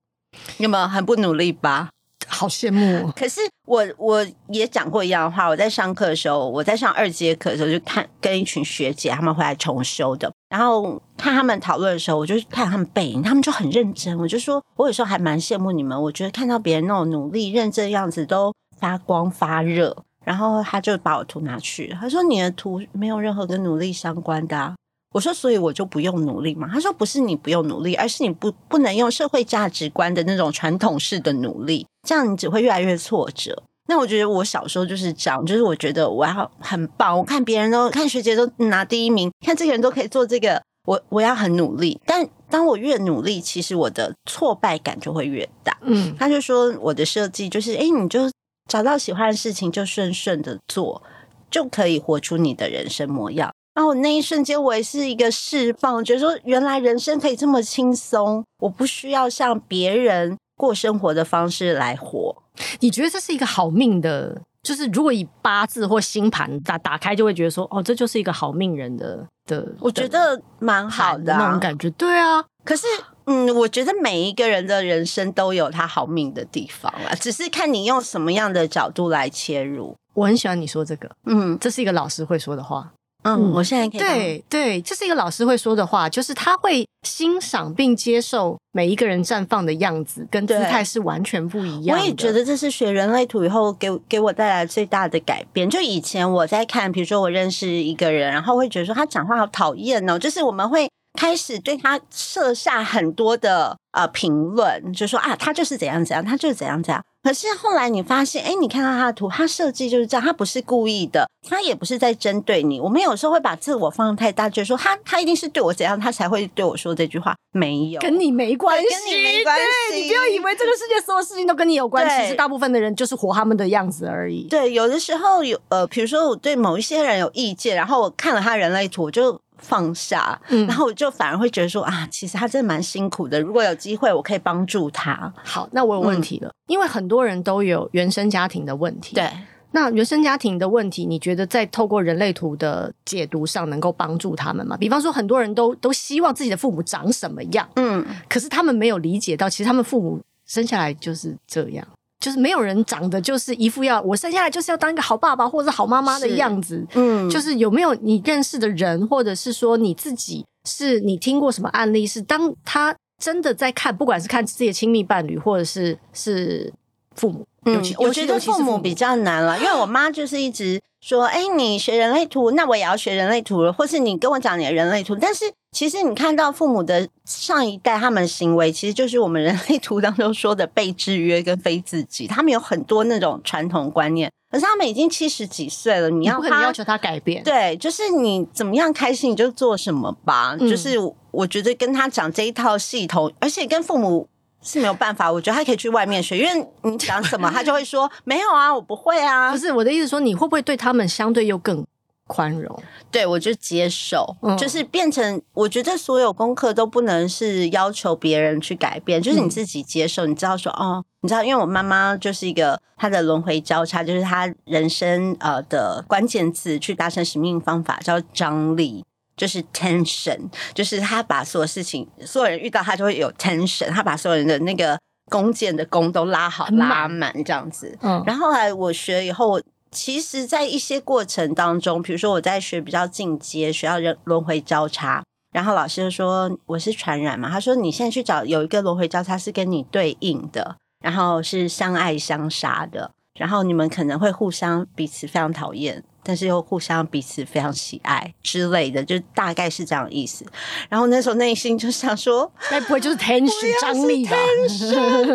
[0.59, 1.89] 有没有很不努力吧？
[2.31, 3.11] 好羡慕！
[3.13, 14.17] 可是我我也讲过一样的话，我在上课的时候，我在上二阶课的时候，就看跟一群学姐他们回来重修的，然后看他们讨论的时候，我就看他们背影，他们就很认真。
[14.17, 19.97] 我就说，我有时候还蛮羡慕你们，我觉得看到别人那种努力认真的样子都发光发热。
[20.23, 24.75] 然后他就把我图拿去，他说你的图没有任何跟努力相关的啊。
[25.13, 26.69] 我说，所以我就不用努力嘛？
[26.73, 33.63] 他说，不是你不用努力，而是你不不能用社会价值观的那种传统式的努力，这样你只会越来越挫折。
[33.89, 42.01] 那我觉得我小时候就是这样，就是我觉得我要很棒，我看别人都看学姐都拿第一名，看这个人都可以做这个，我我要很努力。
[42.07, 45.77] 但当我越努力，其实我的挫败感就会越大。
[45.83, 48.31] 嗯，他就说我的设计就是，哎，你就
[48.69, 51.03] 找到喜欢的事情就顺顺的做，
[51.51, 53.53] 就可以活出你的人生模样。
[53.75, 62.37] 然后那一瞬间，我也是一个释放，觉得说原来人生可以这么轻松，我不需要像别人过生活的方式来活。
[62.81, 64.41] 你觉得这是一个好命的？
[64.63, 69.67] 就是如果以八字或星盘打打开，就会觉得说，哦，这就是一个好命人的的。
[69.81, 71.89] 我觉得蛮好的、啊、那种感觉。
[71.91, 72.87] 对啊，可是
[73.25, 79.97] 嗯，我觉得每一个人的人生都有他好命的地方啊，只是看你用什么样的角度来切入。
[80.13, 82.93] 我很喜欢你说这个，嗯，这是一个老师会说的话。
[83.23, 92.03] 嗯，我现在可以对对，这是一个老师会说的话，就是他会欣赏并接受每一个人绽放的样子跟姿态是完全不一样的。
[92.03, 95.69] 我也觉得这是学人类图以后给给我带来最大的改变。
[95.69, 107.05] 就以前我在看，比如说我认识一个人，然后会觉得说他讲话好讨厌哦，就是我们会开始对他设下很多的呃评论，就说啊，他就是怎样怎样，他就是怎样怎样。
[107.23, 112.81] 可是后来你发现，哎，你看到他的图，他设计就是这样，他不是故意的，他也不是在针对你。
[112.81, 117.35] 我们有时候会把自我放太大，就是说他他一定是对我怎样，他才会对我说这句话。
[117.53, 119.59] 没有，跟你没关系，跟你没关
[119.91, 120.01] 系。
[120.01, 124.45] 你不要以为这个世界所有事情都跟你有关系，对其实大部分的人就是活他们的样子而已。
[124.49, 129.41] 对，有的时候有呃，比如说我对某一些人有意见，然后我看了他人类图，我就。
[129.61, 133.41] 放下，嗯，然后我就反而会觉得说啊，其实他真的蛮辛苦的。
[133.41, 135.33] 如果有机会，我可以帮助他。
[135.45, 139.15] 好，那我有问题了，嗯，因为很多人都有原生家庭的问题。
[139.15, 139.31] 对，
[139.73, 144.77] 那原生家庭的问题，你觉得在透过人类图的解读上能够帮助他们吗？
[144.77, 151.87] 比方说，很多人都都希望自己的父母长什么样，嗯，可是他们没有理解到，其实他们父母生下来就是这样。
[152.21, 166.73] 就是没有人长得就是一副要我生下来就是要当一个好爸爸或者好妈妈的样子，嗯，就是有没有你认识的人，或者是说你自己是你听过什么案例，是当他真的在看，不管是看自己的亲密伴侣，或者是是
[167.17, 175.45] 父母，嗯，我觉得父母比较难了，因为我妈就是一直说，哎，你学人类图，那我也要学人类图了，或是你跟我讲你的人类图，但是。
[175.73, 182.27] 其实你看到父母的上一代，他们行为其实就是我们人类图当中说的被制约跟非自己。
[182.27, 187.45] 他们有很多那种传统观念，可是他们已经七十几岁了，你要他要求他改变。
[187.45, 190.57] 对，就是你怎么样开心你就做什么吧。
[190.59, 190.97] 嗯、就是
[191.31, 194.27] 我觉得跟他讲这一套系统，而且跟父母
[194.63, 195.31] 是没有办法。
[195.31, 199.51] 我觉得他可以去外面学，因为你讲什么，他就会说没有啊，我不会啊。
[199.53, 201.85] 不是我的意思，说你会不会对他们相对又更？
[202.33, 210.25] 宽容，对，我就接受，嗯、就是变成我觉得所有功课都不能是要求别人去改变，就是你自己接受。
[210.25, 219.05] 嗯、你知道说哦，你知道，因为我妈妈就是一个她的轮回交叉，就是她人生呃的关键字去达成使命方法叫张力，
[219.41, 220.39] 就是 tension，
[220.75, 225.01] 就是他把所有事情，所有人遇到他就会有 tension，他把所有人的那个
[225.31, 227.97] 弓箭的弓都拉好拉满这样子。
[228.03, 229.59] 嗯，然后后来我学以后，
[229.91, 235.25] 其实在一些过程当中，比如说我在学比较进阶，学要人轮回交叉，
[235.55, 246.05] 然后老师就说我是传染嘛，他说你现在去找有一个轮回交叉是跟你对应的，然后是相爱相杀的，然后你们可能会互相彼此非常讨厌。
[246.23, 250.45] 但是又互相彼此非常喜爱之类的，就大概是这样的意思。
[250.89, 254.37] 然后那时候内心就想说，该不会就是天使张力吧？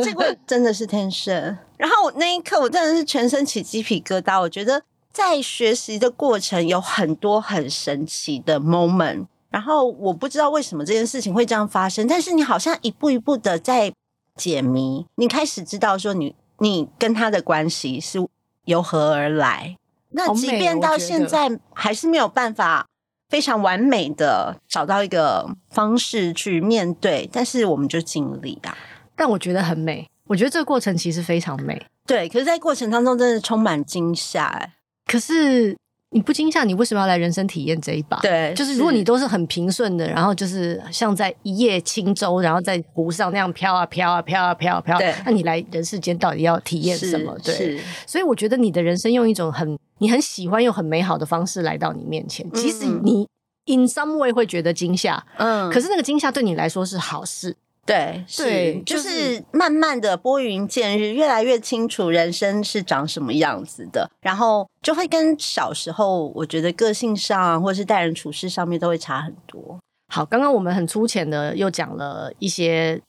[0.04, 1.58] 结果真的是天生。
[1.78, 4.40] 然后那一刻，我真的是全身起鸡皮疙瘩。
[4.40, 9.26] 我觉得在学习的过程有很多很神奇的 moment。
[9.50, 13.94] 然后我不知道为什么这件事情会这样发生，但是你好像一步一步的在
[14.36, 18.20] 解谜，你开始知道说你你跟他的关系是
[18.66, 19.78] 由何而来。
[20.16, 22.88] 那即便到现在还是没有办法
[23.30, 28.78] 非常完美的找到一个方式去面对，但是我们就尽力吧。
[29.16, 31.86] 但我觉得很美，我觉得这个过程其实非常美。
[32.08, 34.74] 对，可是，在过程当中真的充满惊吓欸。
[35.06, 35.78] 可是。
[36.16, 38.18] 你不惊吓，你为什么要来人生体验这一把？
[38.22, 47.38] 对，就是如果你都是很平顺的，然后就是像在一叶轻舟，然后在湖上那样飘啊飘啊飘啊飘啊飘，对，那你来人世间到底要体验什么？
[47.44, 53.28] 对，所以我觉得你的人生用一种很你很喜欢又很美好的方式来到你面前，即使你
[53.66, 57.54] in some way 会觉得惊吓，嗯，可是那个惊吓对你来说是好事。
[57.86, 69.78] 对，对，就是慢慢的拨云见日，越来越清楚人生是长什么样子的，然后就会跟小时候我觉得个性上或者是待人处事上面都会差很多。
[70.08, 73.00] 好，刚刚我们很粗浅的又讲了一些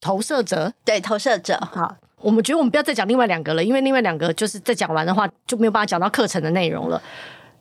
[0.00, 1.56] 投射者，对，投射者。
[1.72, 7.00] 好，我们觉得我们不要再讲另外两个了，因为另外两个就是再讲完的话就没有办法讲到课程的内容了。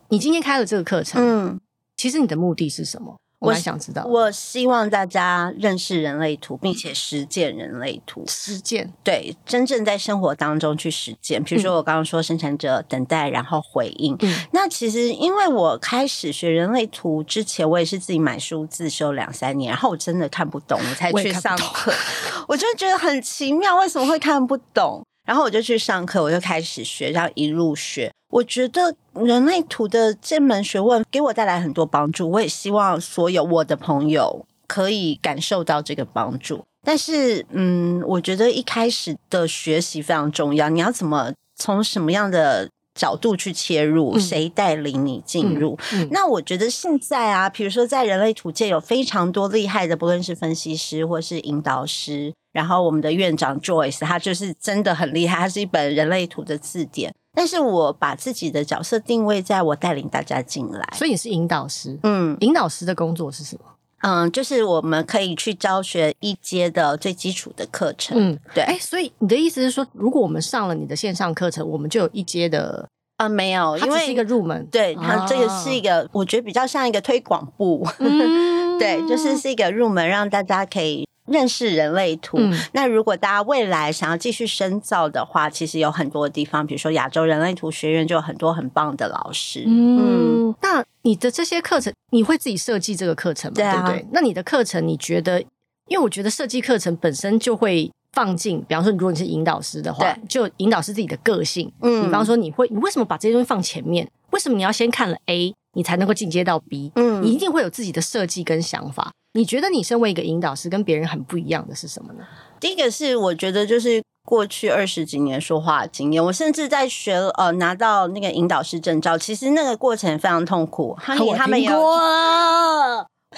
[0.10, 1.60] 你今天开了这个课程，嗯，
[1.96, 3.16] 其实你的目的是什么？
[3.40, 8.24] 我还想知道我，我希望大家认识人类图，并且实践人类图。
[8.28, 11.44] 实践对，真正在生活当中去实践。
[11.44, 14.16] 比如说我刚刚说生产者等待，然后回应。
[14.22, 21.92] 嗯，那其实因为我开始学人类图之前，我也是自己买书自修两三年，然后我真的看不懂，我才去上课。
[21.92, 25.04] 我，我就觉得很奇妙，为什么会看不懂？
[25.26, 28.12] 然后我就去上课，我就开始学，然后一路学。
[28.30, 36.64] 我觉得人类图的这门学问给我带来很多帮助，我也希望所有我的朋友可以感受到这个帮助。
[36.84, 40.70] 但是，嗯，我觉得一开始的学习非常重要。
[40.70, 44.14] 你要怎么从什么样的角度去切入？
[44.14, 45.78] 嗯、谁带领你进入？
[45.94, 52.34] 嗯嗯、那我觉得现在啊，比如说在人类图界有非常多厉害的，不论是分析师或是引导师。
[52.54, 57.14] 然后我们的院长 Joyce，他就是真的很厉害，他是一本人类图的字典。
[57.38, 61.96] 但是我把自己的角色定位在我带领大家进来，所以你是引导师。
[62.02, 63.62] 嗯，引导师的工作是什么？
[64.02, 68.18] 嗯，就是我们可以去教学一阶的最基础的课程。
[68.20, 68.64] 嗯，对。
[68.64, 72.90] 哎，所以你的意思是说，如果我们上了你的线上课程，我们就有一阶的？
[73.18, 74.66] 啊，没有，因为是一个入门。
[74.72, 77.88] 对，它这个是一个，啊、我觉得比较像一个推广部。
[78.00, 81.08] 嗯， 对，就是是一个入门，让大家可以。
[81.28, 82.38] 认识人类图。
[82.40, 89.64] 嗯、那如果大家未来想要继续深造的话，其实有很多地方，比如说亚洲人类图学院就有很多很棒的老师。
[89.68, 93.56] 嗯，嗯，那你的这些课程，你会自己设计这个课程吗？
[93.56, 94.08] 对，啊、对不对？
[94.12, 95.44] 那你的课程，你觉得？
[95.90, 101.72] 因为我觉得设计课程本身就会放进，比方说，如果你是引导师的话，就引导师自己的个性。
[101.82, 104.06] 嗯，比方说，你会，你为什么把这些东西放前面？
[104.32, 106.92] 为什么你要先看了 A，你才能够进阶到 B？
[106.96, 109.12] 嗯，你一定会有自己的设计跟想法。
[109.34, 112.26] 你觉得你身为一个引导师，跟别人很不一样的是什么呢？
[112.60, 120.98] 第一个是我觉得就是过去二十几年说话的经验，我甚至在学呃拿到那个引导师证照，其实那个过程非常痛苦。
[121.00, 121.86] 他们他们有， 我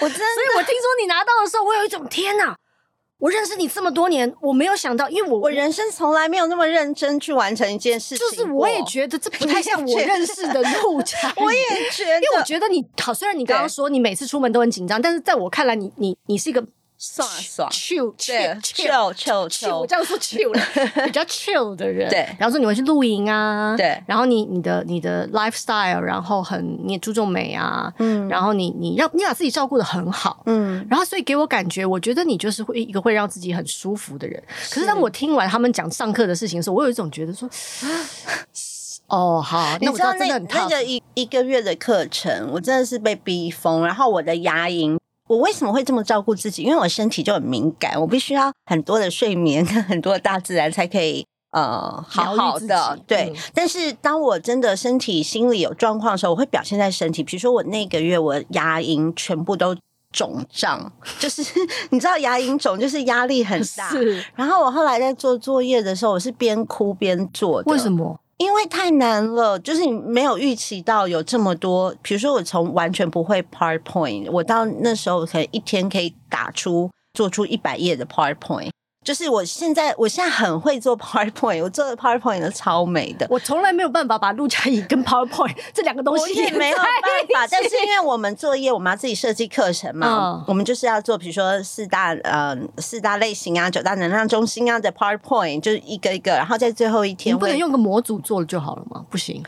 [0.00, 2.56] 真的，所以我听说你拿到的时候，我有一种天哪！
[3.20, 8.26] 我认识你这么多年，我没有想到，因为我我人生从来没有那么认真去完成一件事情。
[8.26, 11.30] 就是 我也觉得这不太像我认识的路程。
[11.36, 11.58] 我也
[11.92, 16.66] 觉得，因为我觉得你好，虽然你刚刚说你每次出门都很紧张，但是在我看来你，你你你是一个。
[17.02, 20.52] 爽爽，chill chill chill chill chill，我这样说 chill，
[21.06, 22.10] 比较 chill 的人。
[22.10, 34.42] 对，然后说你会去露营啊，对，然后你你的你的 lifestyle，然后很你也注重美啊，嗯，然后你你让你把自己照顾的很好，嗯，然后所以给我感觉，我觉得你就是会一个会让自己很舒服的人。
[34.70, 37.48] 可是当我听完他们讲上课的事情的时候，我有一种觉得说，
[39.08, 44.98] 哦，好，那我知道那那个一一个月的课程，我真的是被逼疯，然后我的牙龈。
[45.30, 46.64] 我为什么会这么照顾自己？
[46.64, 52.98] 因为我身体就很敏感，我必须要很多的睡眠跟很多的大自然才可以呃好好的。
[53.06, 57.22] 对，嗯、但是当我真的身体心理有状况的时候，我会表现在身体。
[57.22, 59.72] 比如说我那个月我牙龈全部都
[60.12, 61.44] 肿胀，就是
[61.90, 63.92] 你知道牙龈肿就是压力很大。
[64.34, 67.70] 然后我后来在做作业的时候，我是边哭边做的。
[67.70, 68.18] 为什么？
[68.40, 71.94] 因为太难了，就是你没有预期到有这么多。
[72.00, 78.70] 比如说，我从完全不会 PowerPoint，我到那时候可能一天可以打出做出一百页的 PowerPoint。
[79.02, 83.26] 就是我现在，我现在很会做 PowerPoint，我做的 PowerPoint 都超美的。
[83.30, 86.86] 我从来没有办法把陆佳怡跟 PowerPoint 这两个东西也没有办
[87.32, 87.46] 法。
[87.50, 99.04] 但是因为我们作业，我们要自己设计课程嘛，嗯、我们就是要做，比如说四大呃四大类型啊，九大能量中心啊的 PowerPoint，就是一个一个，然后在最后一天，你不能用个模组做了就好了吗？
[99.08, 99.42] 不行。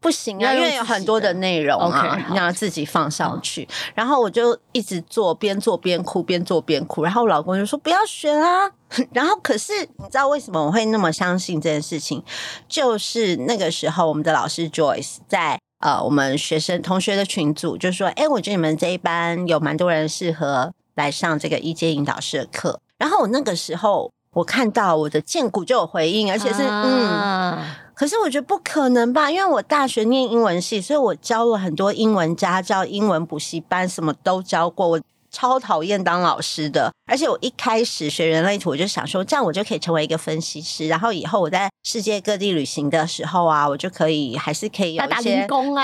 [0.00, 3.68] 不行啊，因为有很多的内容啊你要自己放上去。
[3.94, 7.02] 然后我就一直做，边做边哭，边做边哭。
[7.02, 8.70] 然后我老公就说不要选啊。
[9.12, 12.22] 然后可是你知道为什么我会那么相信这件事情？
[12.68, 27.87] 就是那个时候我们的老师 Joyce 在呃我们学生同学的群组就说：“哎，我觉得你们这一班有蛮多人适合来上这个一阶引导师的课。”然后我那个时候我看到我的荐骨就有回应，而且是、啊、嗯。
[27.98, 34.86] 可是我觉得不可能吧，因为我大学念英文系，所以我教了很多英文家教、英文补习班，什么都教过。
[34.86, 35.00] 我
[35.32, 45.82] 超讨厌当老师的，而且我一开始学人类图，我就想说，这样我就可以成为一个分析师，然后以后我在世界各地旅行的时候啊，我就可以还是可以有一些打打工啊，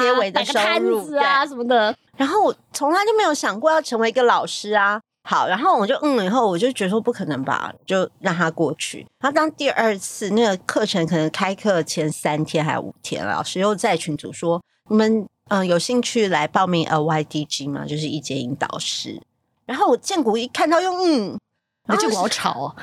[0.00, 1.94] 对，些微的收入啊什么的。
[2.16, 5.00] 然后我从来就没有想过要成为一个老师啊。
[5.30, 9.06] 好，然后我就嗯，以后我就觉得说不可能吧，就让他过去。
[9.20, 17.86] 然后当第二次那个课程可能开课前三天还有五天，老师又在群组说：“你们嗯有兴趣来报名 LYDG 吗？
[17.86, 19.22] 就是一阶引导师。”
[19.66, 21.38] 然后我荐骨一看到用嗯，
[21.86, 22.74] 那就好吵啊！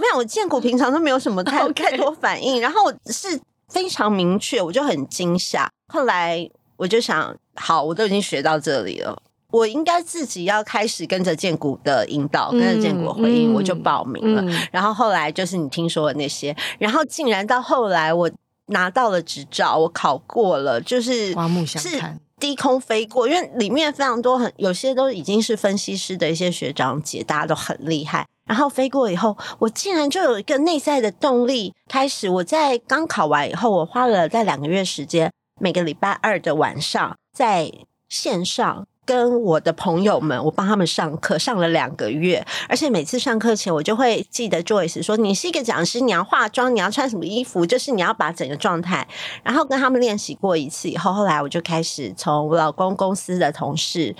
[0.00, 5.70] 没有，我荐骨平常都没有什么太 太多反应，然后我是非常明确，我就很惊吓。
[5.92, 9.22] 后来我就想，好，我都已经学到这里了。
[9.56, 14.42] 我应该自己要开始跟着荐骨的引导，跟着荐骨回应，嗯、我就报名了。
[14.42, 18.30] 嗯、然后后来就是你听说的那些，然后竟然到后来我
[18.66, 28.26] 拿到了执照，我考过了，就是刮目相看，是低空飞过，因为里面非常多很有些都已经是分析师的一些学长姐，大家都很厉害。
[28.46, 37.72] 然后飞过以后，我竟然就有一个内在的动力，开始我在刚考完以后，我花了在两个月时间，每个礼拜二的晚上在
[38.08, 38.86] 线上。
[39.06, 49.06] 跟我的朋友们，我帮他们上课，上了两个月，而且每次上课前，我就会记得 Joyce 说：“你是一个讲师，你要化妆，你要穿什么衣服，就是你要把整个状态。”
[49.44, 54.12] 然后跟他们练习过一次以后，后来我就开始从我老公公司的同事，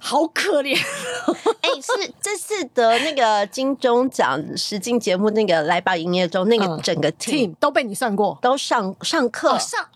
[0.00, 0.76] 好可怜，
[1.62, 9.86] 哎、欸，是这次得那个金钟奖实境节目那个来吧营业中那个整个 team、嗯、都被你算过，都上上课、哦、上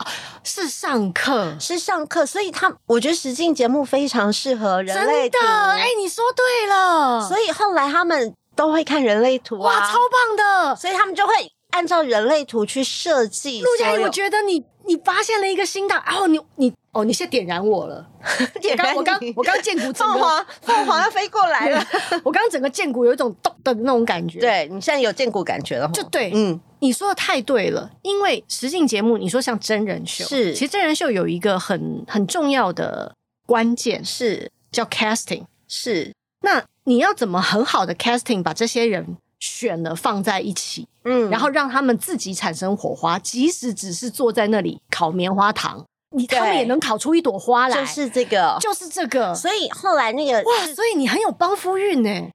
[0.45, 4.04] 是上课是上课，所以他我觉得实境节目非。
[4.05, 11.33] 非常适合人类图，哎、欸，你说对了，所以后来他们都会看人类图、啊，哇，超棒的，所以他们就会
[11.71, 13.63] 按照人类图去设计。
[13.63, 18.07] 陆佳怡，我觉得你你发现了一个新的，哦，你你哦，你先点燃我了，
[18.61, 21.83] 点燃我刚我刚剑骨凤凰凤凰要 飞过来了，
[22.23, 33.15] 我刚刚整个剑骨有一种咚的那种感觉，对你现在有剑骨感觉了，就对，嗯，你说的太对了，因为实境节目，你说像真人秀，是，其实真人秀有一个很很重要的
[33.47, 34.51] 关键是。
[34.75, 49.33] 叫 casting 是，那你要怎么很好的 casting 把这些人选了放在一起，嗯，然后让他们自己产生火花，即使只是坐在那里烤棉花糖，你他们也能烤出一朵花来，就是这个，就是这个。
[49.33, 52.29] 所以后来那个哇，所以你很有帮夫运呢。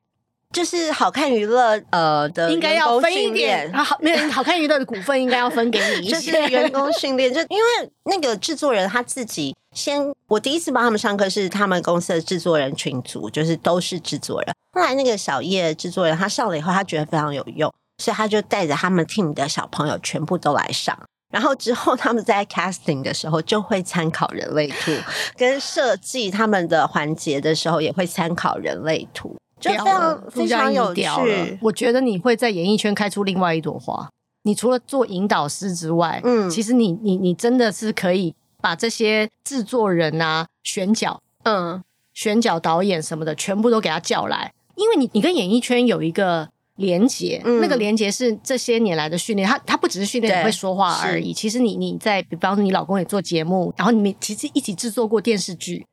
[0.51, 6.31] 就是好看娱乐呃的应该要分一点，好 没有好看娱乐的股份应该要分给你一些。
[6.31, 14.53] 就是员工训练，就因为那个制作人他自己先，我第一次帮他们上课是他们公司的制作人群组，就是都是制作人。
[14.73, 20.97] 后来那个小叶制作人他上了以后，他觉得非常有用，所以他就带着他们 team 的小朋友全部都来上。
[21.31, 24.91] 然后之后他们在 casting 的时候就会参考人类图，
[25.37, 29.35] 跟设计他们的环节的时候也会参考人类图。
[29.59, 34.09] 就非常非常有趣，我觉得你会在演艺圈开出另外一朵花。
[34.43, 41.83] 你除了做引导师之外，嗯，其实你你你真的是可以把这些制作人啊、选角、嗯、
[42.13, 49.47] 选角导演什么的，全部都给他叫来，因为你你跟演艺圈有一个连结，嗯、那个连结是这些年来的训练。
[49.47, 55.85] 他他不只是训练你会说话而已，其实你你在，比方说你老公也做节目，然后你们其实一起制作过电视剧。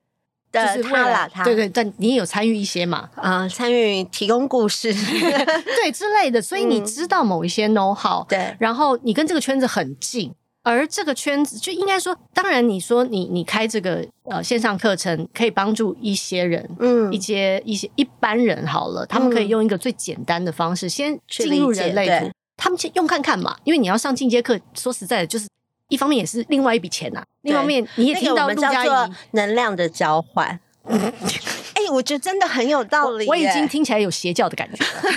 [0.52, 3.10] 就是他啦，他对对，但你也有参与一些嘛？
[3.16, 4.90] 啊、呃，参与提供故事，
[5.84, 10.32] 对之类的，所以你知道某一些 know how，、嗯、对，然后你跟这个圈子很近，
[10.66, 25.46] 而这个圈子就应该说，当然你说你你开这个呃线上课程可以帮助一些人，嗯，一些一些一般人好了，他们可以用一个最简单的方式、嗯、先进入人类图，他们先用看看嘛，因为你要上进阶课，说实在的，就是
[25.88, 28.88] 一方面也是另外一笔钱呐、啊，另一方面你也听到陆佳怡
[29.30, 30.58] 能量的交换。
[31.88, 33.26] 我觉得真的很有道理。
[33.26, 35.14] 我已经听起来有邪教的感觉了。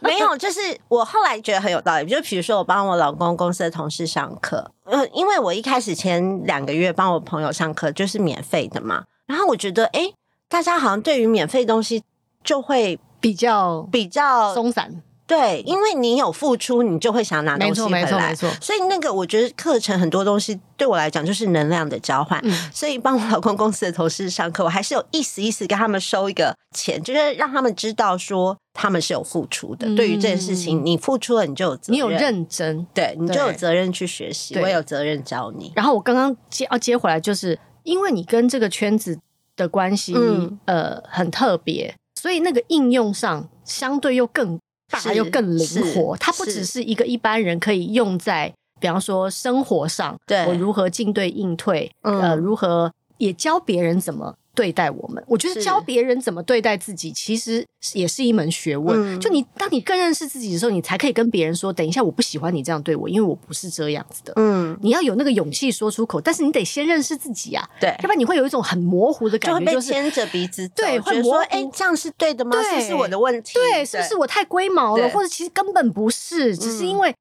[0.02, 2.08] 没有，就是我后来觉得很有道理。
[2.08, 9.04] 就比如说，我帮我老公公司的同事上课，呃，因为我一开始前两个月帮我朋友上课就是免费的嘛。
[9.26, 10.14] 然后我觉得，哎、欸，
[10.48, 12.02] 大家好像对于免费东西
[12.42, 15.02] 就会比较比较松散。
[15.30, 18.00] 对，因为你有付出，你就会想拿东西回来。
[18.00, 18.50] 没错，没错，没错。
[18.60, 22.40] 所以那个，我觉得课程很多东西对我来讲就是能量的交换。
[22.42, 29.86] 嗯，所以帮我老公公司的同事上课，我还是有意思意思跟他们收一个钱，就是让他们知道说他们是有付出的。
[29.86, 35.70] 嗯、对于这件事情，你付出了，你就有责任，你有认真，对你就有责任去学习，我有责任教你。
[35.76, 39.16] 然后我刚刚接要接回来，就是因为你跟这个圈子
[39.54, 44.58] 的关系，嗯、呃，很特别，所以那个应用上相对又更。
[44.90, 55.22] 大又更灵活，它不只是一个一般人可以用在，比方说生活上，对，我如何进对应退，嗯、呃，如何也教别人怎么对待我们。
[55.26, 59.16] 我觉得教别人怎么对待自己，其实也是一门学问。
[59.16, 72.52] 嗯、就你当你更认识自己的时候，你才可以跟别人说：“等一下，我不喜欢你这样对我，因为我不是这样子的。”嗯，你要有那个勇气说出口，但是你得先认识自己啊，对，要不然你会有一种很模糊的感觉，就是牵着鼻子走，对，会说：“哎、欸，这样是对的吗？
[72.52, 73.54] 对，是不是我的问题？
[73.54, 75.08] 对，是不是我太龟毛了？
[75.10, 77.14] 或者其实根本不是，只是因为。”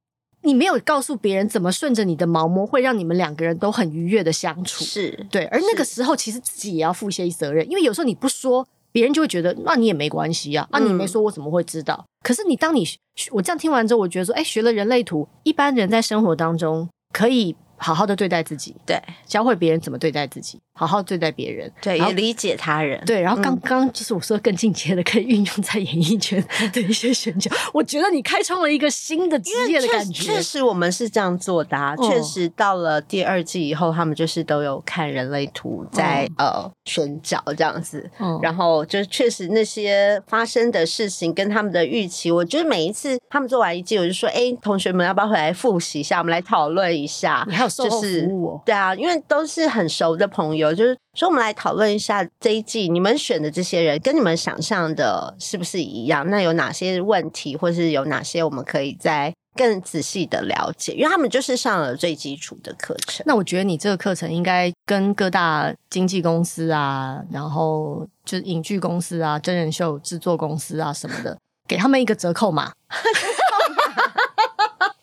[0.50, 4.84] 你没有告诉别人怎么顺着你的毛摸，会让你们两个人都很愉悦的相处。
[4.84, 12.04] 是对，而那个时候其实自己也要负一些责任，因为有时候你不说，别人就会觉得那你也没关系呀，啊，嗯、啊你没说我怎么会知道？
[12.24, 12.84] 可是你当你
[13.32, 17.56] 我这样听完之后，我觉得说，哎，学了人类图，一般人在生活当中可以。
[17.82, 23.20] 好好的对待自己，对，教会别人怎么对待自己，好好对待别人，对，也理解他人，对。
[23.20, 27.52] 然后刚刚就是我说更进阶的，可以运用在演艺圈 的一些选角。
[27.74, 30.24] 我觉得你开创了一个新的职业的感觉。
[30.24, 31.94] 确实，我们是这样做的啊。
[31.98, 38.10] 确实，到了第二季以后，他们就是都有看人类图在呃选角这样子。
[38.42, 46.20] 然后就是确实那些发生的事情跟他们的预期，我觉得每一次他们做完一季，我就说：“哎，同学们要不要回来复习一下？
[46.20, 48.30] 我们来讨论一下。”就是
[48.66, 56.30] 对啊，因为都是很熟的朋友，就是说我们来讨论一下这一季你们选的这些人跟你们想象的是不是一样？
[56.30, 60.94] 那有哪些问题，或是有哪些我们可以再更仔细的了解？
[60.94, 63.24] 因为他们就是上了最基础的课程。
[63.28, 72.72] 那我觉得你这个课程应该跟各大经纪公司啊，然后就是影剧公司啊、真人秀制作公司啊什么的，给他们一个折扣码。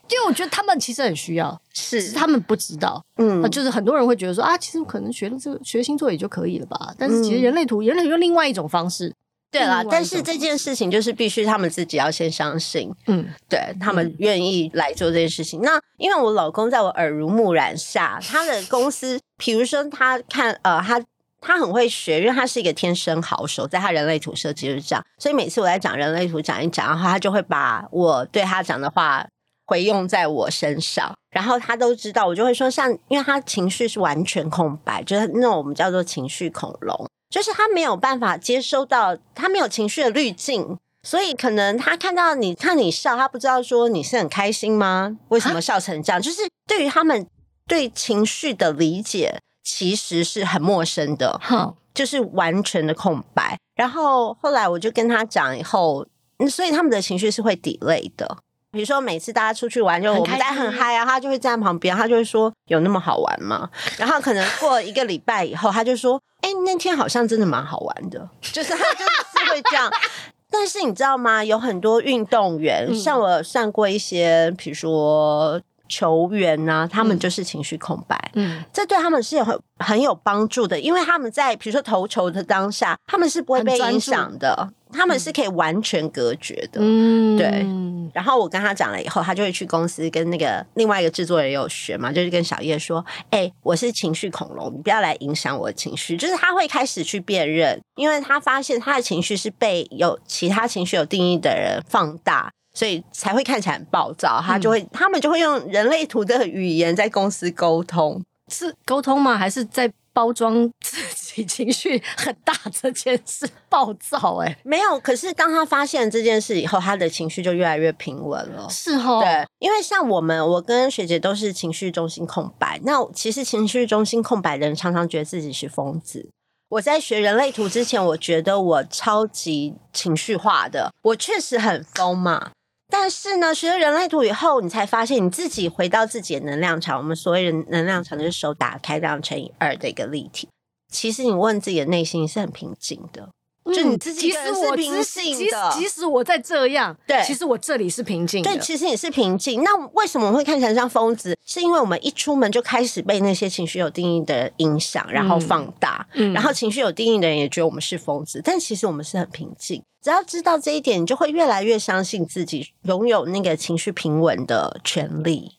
[0.09, 6.95] 因为我觉得他们其实很需要，是，他们不知道，嗯，就是很多人会觉得说啊，其实可能学了这个学星座也就可以了吧。
[6.99, 9.13] 但是其实人类图，嗯、人类图用另外一种方式，
[9.51, 9.85] 对啦。
[9.91, 15.61] 但是这件事情就是必须他们自己要先相信，嗯，对他们愿意来做这件事情。
[15.61, 21.03] 嗯、那因为我老公在我耳濡目染下，他的公司，比如说他看呃，他
[21.41, 25.05] 他很会学，因为他是一个天生好手，在他人类图设计就是这样。
[25.19, 29.27] 所以每次我在讲人类图讲一讲的话，他就会把我对他讲的话。
[29.67, 45.19] 回用在我身上，然后他都知道，我就会说像，因为他情绪是完全空白，就是那种我们叫做情绪恐龙，就是他没有办法接收到，他没有情绪的滤镜，所以可能他看到你看你笑，他不知道说你是很开心吗？
[45.29, 46.23] 为什么笑成这样？
[46.23, 47.27] 就是对于他们
[47.67, 53.59] 对情绪的理解其实是很陌生的，好，就是完全的空白。
[53.75, 56.07] 然后后来我就跟他讲以后，
[56.49, 58.39] 所以他们的情绪是会 delay 的。
[58.77, 68.29] 比如说，每次大家出去玩，就我们在很嗨啊，他就会站在旁边，他就会说：“有那么好玩吗？” 然后可能过一个礼拜以后，他就说：“哎、欸，那天好像真的蛮好玩的。
[68.53, 69.91] ”就是他就是会这样。
[70.51, 71.43] 但是你知道吗？
[71.43, 78.31] 有很多运动员，像我算过一些，比如说球员啊，他们就是情绪空白。
[78.35, 84.71] 嗯，这对他们是有很很有帮助的，因为他们在比如说投球的当下，他们是不会被影响的。
[84.97, 87.67] 他们是可以完全隔绝的，嗯，对。
[88.15, 104.41] 然后我跟他讲了以后，他就会去公司跟那个另外一个制作人也有学嘛，就是跟小叶说：“哎、欸，我是情绪恐龙，你不要来影响我的情绪。”就是他会开始去辨认，因为他发现他的情绪是被有其他情绪有定义的人放大，所以才会看起来很暴躁。
[104.41, 109.37] 他就会，嗯、他们就会用人类图的语言在公司沟通，是沟通吗？
[109.37, 109.93] 还是在？
[110.17, 114.99] 包装自己情绪很大这件事暴躁哎、欸，没有。
[114.99, 118.67] 可是当他发现这件事以后，他的情绪就越来越平稳了。
[118.71, 122.81] 是哦，对，因为像我们，我跟学姐都是情绪中心空白。
[122.85, 126.31] 那其实情绪中心空白的人常常觉得自己是疯子。
[126.71, 132.53] 我在学人类图之前，我觉得我超级情绪化的，我确实很疯嘛。
[132.89, 136.97] 但是呢，学了人类图以后，你才发现你自己回到自己的能量场。
[136.99, 140.49] 我们所谓人能量场，就是手打开，这样乘以二的一个立体。
[140.93, 143.31] 其实你问自己的内心是很平静的，
[143.73, 144.39] 就你自己是
[144.75, 145.03] 平静的。
[145.03, 148.51] 即使即使我在这样，对，其实我这里是平静的。
[148.51, 149.63] 对，其实你是平静。
[149.63, 151.37] 那为什么我会看起来像疯子？
[151.45, 156.07] 是因为我们一出门就开始被那些情绪有定义的人影响，然后放大。
[156.15, 159.83] 嗯，然后情绪有定义的人也觉得我们是疯子，但其实我们是很平静。
[160.03, 165.53] 只要知道这一点，你就会越来越相信自己拥有那个情绪平稳的权利。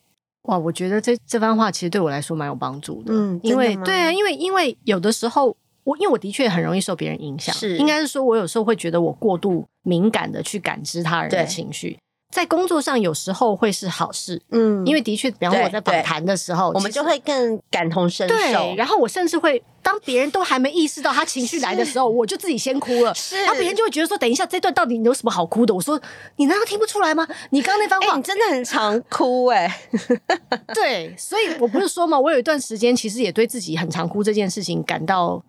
[0.43, 3.12] 哇，我觉得这这番话其实对我来说蛮有帮助的。
[3.14, 5.53] 嗯，因为对啊，因为因为有的时候
[5.88, 11.98] 我因为我的确很容易受别人影响，是应该是说我有时候会觉得我过度敏感的去感知他人的情绪。
[12.30, 18.36] 在工作上有时候会是好事，嗯，因为的确，比方我在访谈的时候，我们就会更感同身受。
[18.36, 23.16] 对，然后我甚至会，当别人都还没意识到他情绪来的时候，我就自己先哭了。
[23.16, 26.00] 是，然后别人就会觉得说：“等一下，这段到底有什么好哭的？”我说
[26.36, 27.26] ：“你难道听不出来吗？
[27.52, 29.80] 你刚刚那番话，欸、你真的很常哭哎。
[30.76, 35.42] ”对，所以我不是说嘛，我有一段时间其实也对自己很常哭这件事情感到。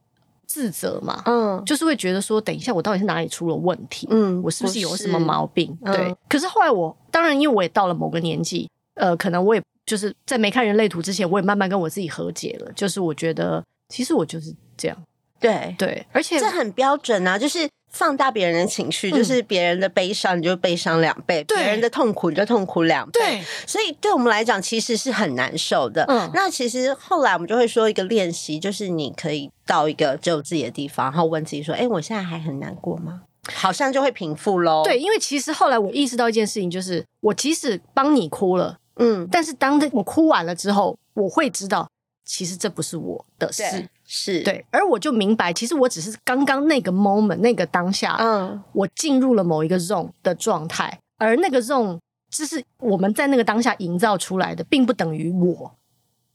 [0.49, 4.09] 自责嘛，嗯，就是会觉得说，等一下我到底是哪里出了问题？
[4.11, 5.77] 嗯，我是不是有什么毛病？
[5.85, 5.95] 对。
[5.95, 12.73] 嗯、可是后来我，当然因为我也到了某个年纪，呃，可能我也就是在没看人类图之前，我也慢慢跟我自己和解了。
[12.73, 14.97] 就是我觉得，其实我就是这样。
[15.41, 17.69] 对对，而且这很标准啊，就是。
[17.91, 23.19] 放大别人的情绪，就是别人的悲伤，你就悲伤两倍；别人的痛苦，你就痛苦两倍。
[23.19, 26.05] 对，所以对我们来讲，其实是很难受的。
[26.07, 34.83] 嗯，那其实后来我们就会说一个练习，就是你可以到一个只有自己的地方，然后问自己说：“哎，我现在还很难过吗？”好像就会平复喽。
[34.85, 41.89] 对，因为其实后来我意识到一件事情，就是我即使帮你哭了，嗯，但是当我哭完了之后，我会知道，
[42.27, 43.89] 其实这不是我的事。
[44.11, 51.99] 是对，而我就明白，其实我只是刚刚那个 moment 那个当下，嗯，我进入了某一个 zone 的状态，而那个 zone
[52.31, 55.75] 就是我们在那个当下营造出来的，并不等于我。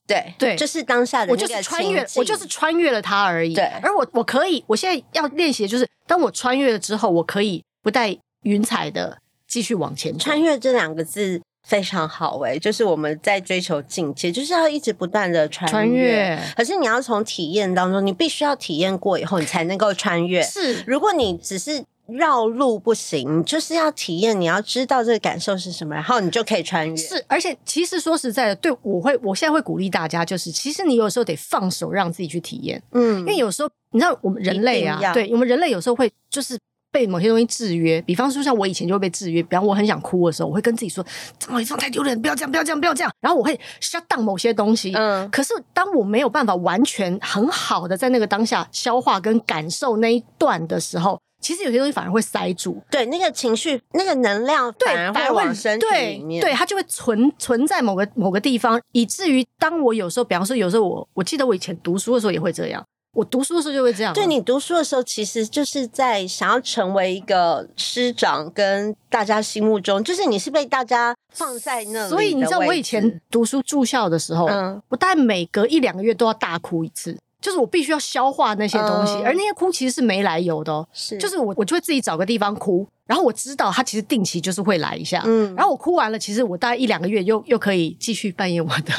[0.06, 3.56] 对对，就是当下的，我就是穿越，我就是穿越了它而已。
[3.56, 9.18] 对，而我我可以，我现在要练习的就是，当我穿越了之后，我可以不带云彩的
[9.48, 10.16] 继续往前。
[10.20, 11.42] 穿越这两个字。
[11.66, 15.72] 非常好诶，就是我们在追求境界，就是要一直不断的穿越。
[15.72, 16.40] 穿越。
[16.58, 20.44] 可是你要从体验当中，你必须要体验过以后，你才能够穿越。
[20.44, 26.96] 是，如果你只是绕路不行，就是要体验，你要知道这个感受是什么，然后你就可以穿越。
[26.98, 32.84] 是，而且其实说实在的，对我会，我现在会鼓励大家，就是其实你有时候得放手，让自己去体验。
[32.92, 36.60] 嗯，因为有时候你知道，我们人类啊，对，我们人类有时候会就是。
[36.94, 41.04] 被某些东西制约，比方说像我以前就会被制约，比方我很想哭的时候，我会跟自己说
[41.40, 44.94] ：“这么一放太丢脸，不要这样，不要这样，不要这样。”然后我会 shut down 某些东西。
[44.94, 52.80] 嗯，可是当我没有办法完全很好的在那个当下消化跟感受那一段的时候，其实有些东西反而会塞住。
[52.92, 62.86] 对，那个情绪、那个能量反而会往身体里面，对，对，它就会存存在某个某个地方，以至于当我有时候，比方说有时候我我记得我以前读书的时候也会这样。
[63.14, 64.12] 我读书的时候就会这样。
[64.12, 72.10] 对，你读书的时候，其实就是在想要成为一个师长，跟大家心目中，就是你是被大家放在那里。
[72.10, 77.16] 所以你知道，我以前读书住校的时候，嗯，我大概每隔一两个月都要大哭一次。
[77.44, 80.88] 就是我必须要消化那些东西，嗯、而那些哭其实是没来由的哦。
[80.94, 85.22] 是，就是我我就会自己找个地方哭，然后我知道他其实定期就是会来一下。
[85.26, 88.94] 嗯，然后我哭完了，其实我大概一两个月又又可以继续扮演我 的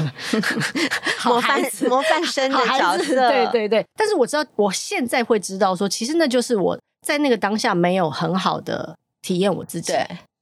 [1.17, 3.31] 好孩子模范模范生的角色。
[3.31, 9.95] 对对对，但是我知道我现在会知道说，其实那就是我在那个当下没有很好的体验我自己。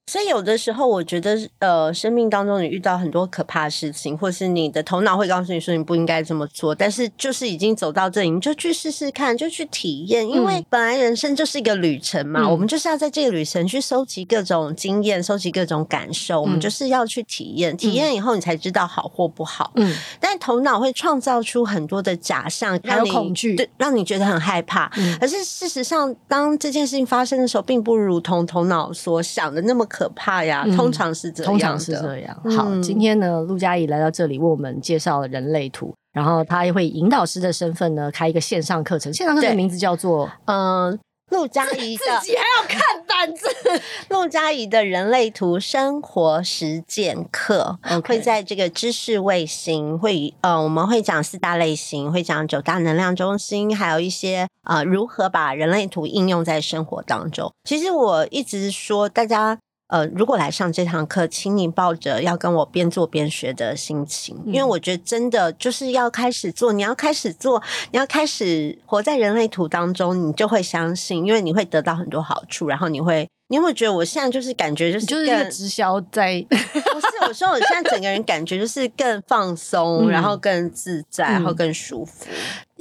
[0.07, 0.13] 对。
[0.13, 19.73] 所以有的时候，我觉得，呃，生命当中你遇到很多可怕的事情，或是你的头脑会告诉你说你不应该这么做，但是就是已经走到这里，你就去试试看，就去体验，因为本来人生就是一个旅程嘛，嗯、我们就是要在这个旅程去收集各种经验，收集各种感受，嗯、我们就是要去体验，体验以后你才知道好或不好。
[19.77, 24.91] 嗯，但头脑会创造出很多的假象，还有恐惧，对，让你觉得很害怕。
[24.97, 32.35] 嗯，可是事实上，当这件事情发生的时候，并不如同头脑所想的那么可怕呀，通常是这样，通常是这样。
[32.57, 43.47] 好，今天呢，陆佳怡来到这里为我们介绍了人类图，然后他也会以引导师的身份呢开一个线上课程，线上课程的名字叫做嗯陆佳怡的自己还要看单子。
[44.09, 57.53] 陆佳怡的人类图生活实践课.会在这个知识卫星会呃，我们会讲四大类型，会讲九大能量中心，还有一些呃如何把人类图应用在生活当中。
[57.65, 59.59] 其实我一直说大家。
[59.93, 82.25] 呃，如果来上这堂课，请你抱着要跟我边做边学的心情，因为我觉得真的就是要开始做，你要开始做，你要开始活在人类图当中，你就会相信，因为你会得到很多好处，然后你会，你有没有觉得我现在就是感觉就是就是一个直销在，不是，我说我现在整个人感觉就是更放松， 然后更自在，然后更舒服。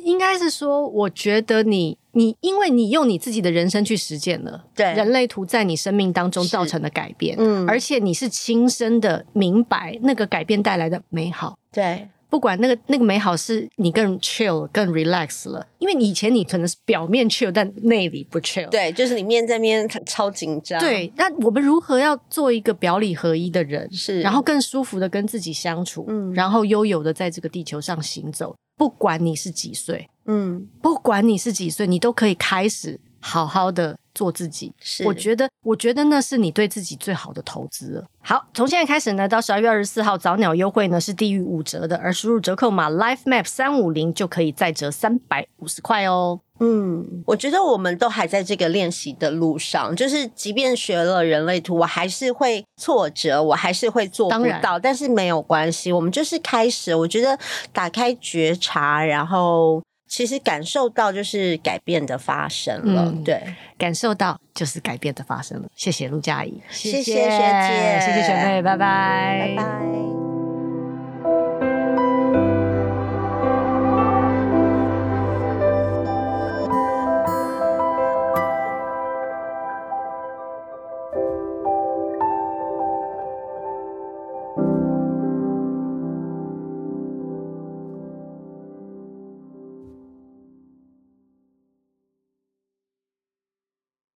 [0.03, 28.55] 应该是说，我觉得你你，因为你用你自己的人生去实践了，对人类图在你生命当中造成的改变，嗯，而且你是亲身的明白那个改变带来的美好，对，不管那个那个美好是你更 chill 更 relax 了，因为你以前你可能是表面 chill，但内里不 chill，对，就是你面在面超紧张，对，那我们如何要做一个表里合一的人，是，然后更舒服的跟自己相处，嗯，然后悠游的在这个地球上行走。
[28.81, 34.73] 不管你是几岁，嗯，不管你是几岁，你都可以开始好好的做自己。
[34.79, 38.05] 是，我觉得，我觉得那是你对自己最好的投资了。
[38.23, 46.39] 好，从现在开始呢，到十二月二十四号早鸟优惠呢是低于五折的，而输入折扣码 LifeMap 三五零就可以再折三百五十块哦。
[46.63, 56.93] 嗯，我觉得我们都还在这个练习的路上，就是即便学了人类图，我还是会挫折，我还是会做不到，但是没有关系，我们就是开始。
[56.93, 57.35] 我觉得
[57.73, 59.81] 打开觉察，然后
[60.11, 63.41] 其实感受到就是改变的发生了，嗯、对，
[63.77, 65.69] 感受到就是改变的发生了。
[65.73, 70.40] 谢谢陆佳怡，谢谢学姐，谢谢学妹，拜拜，拜拜。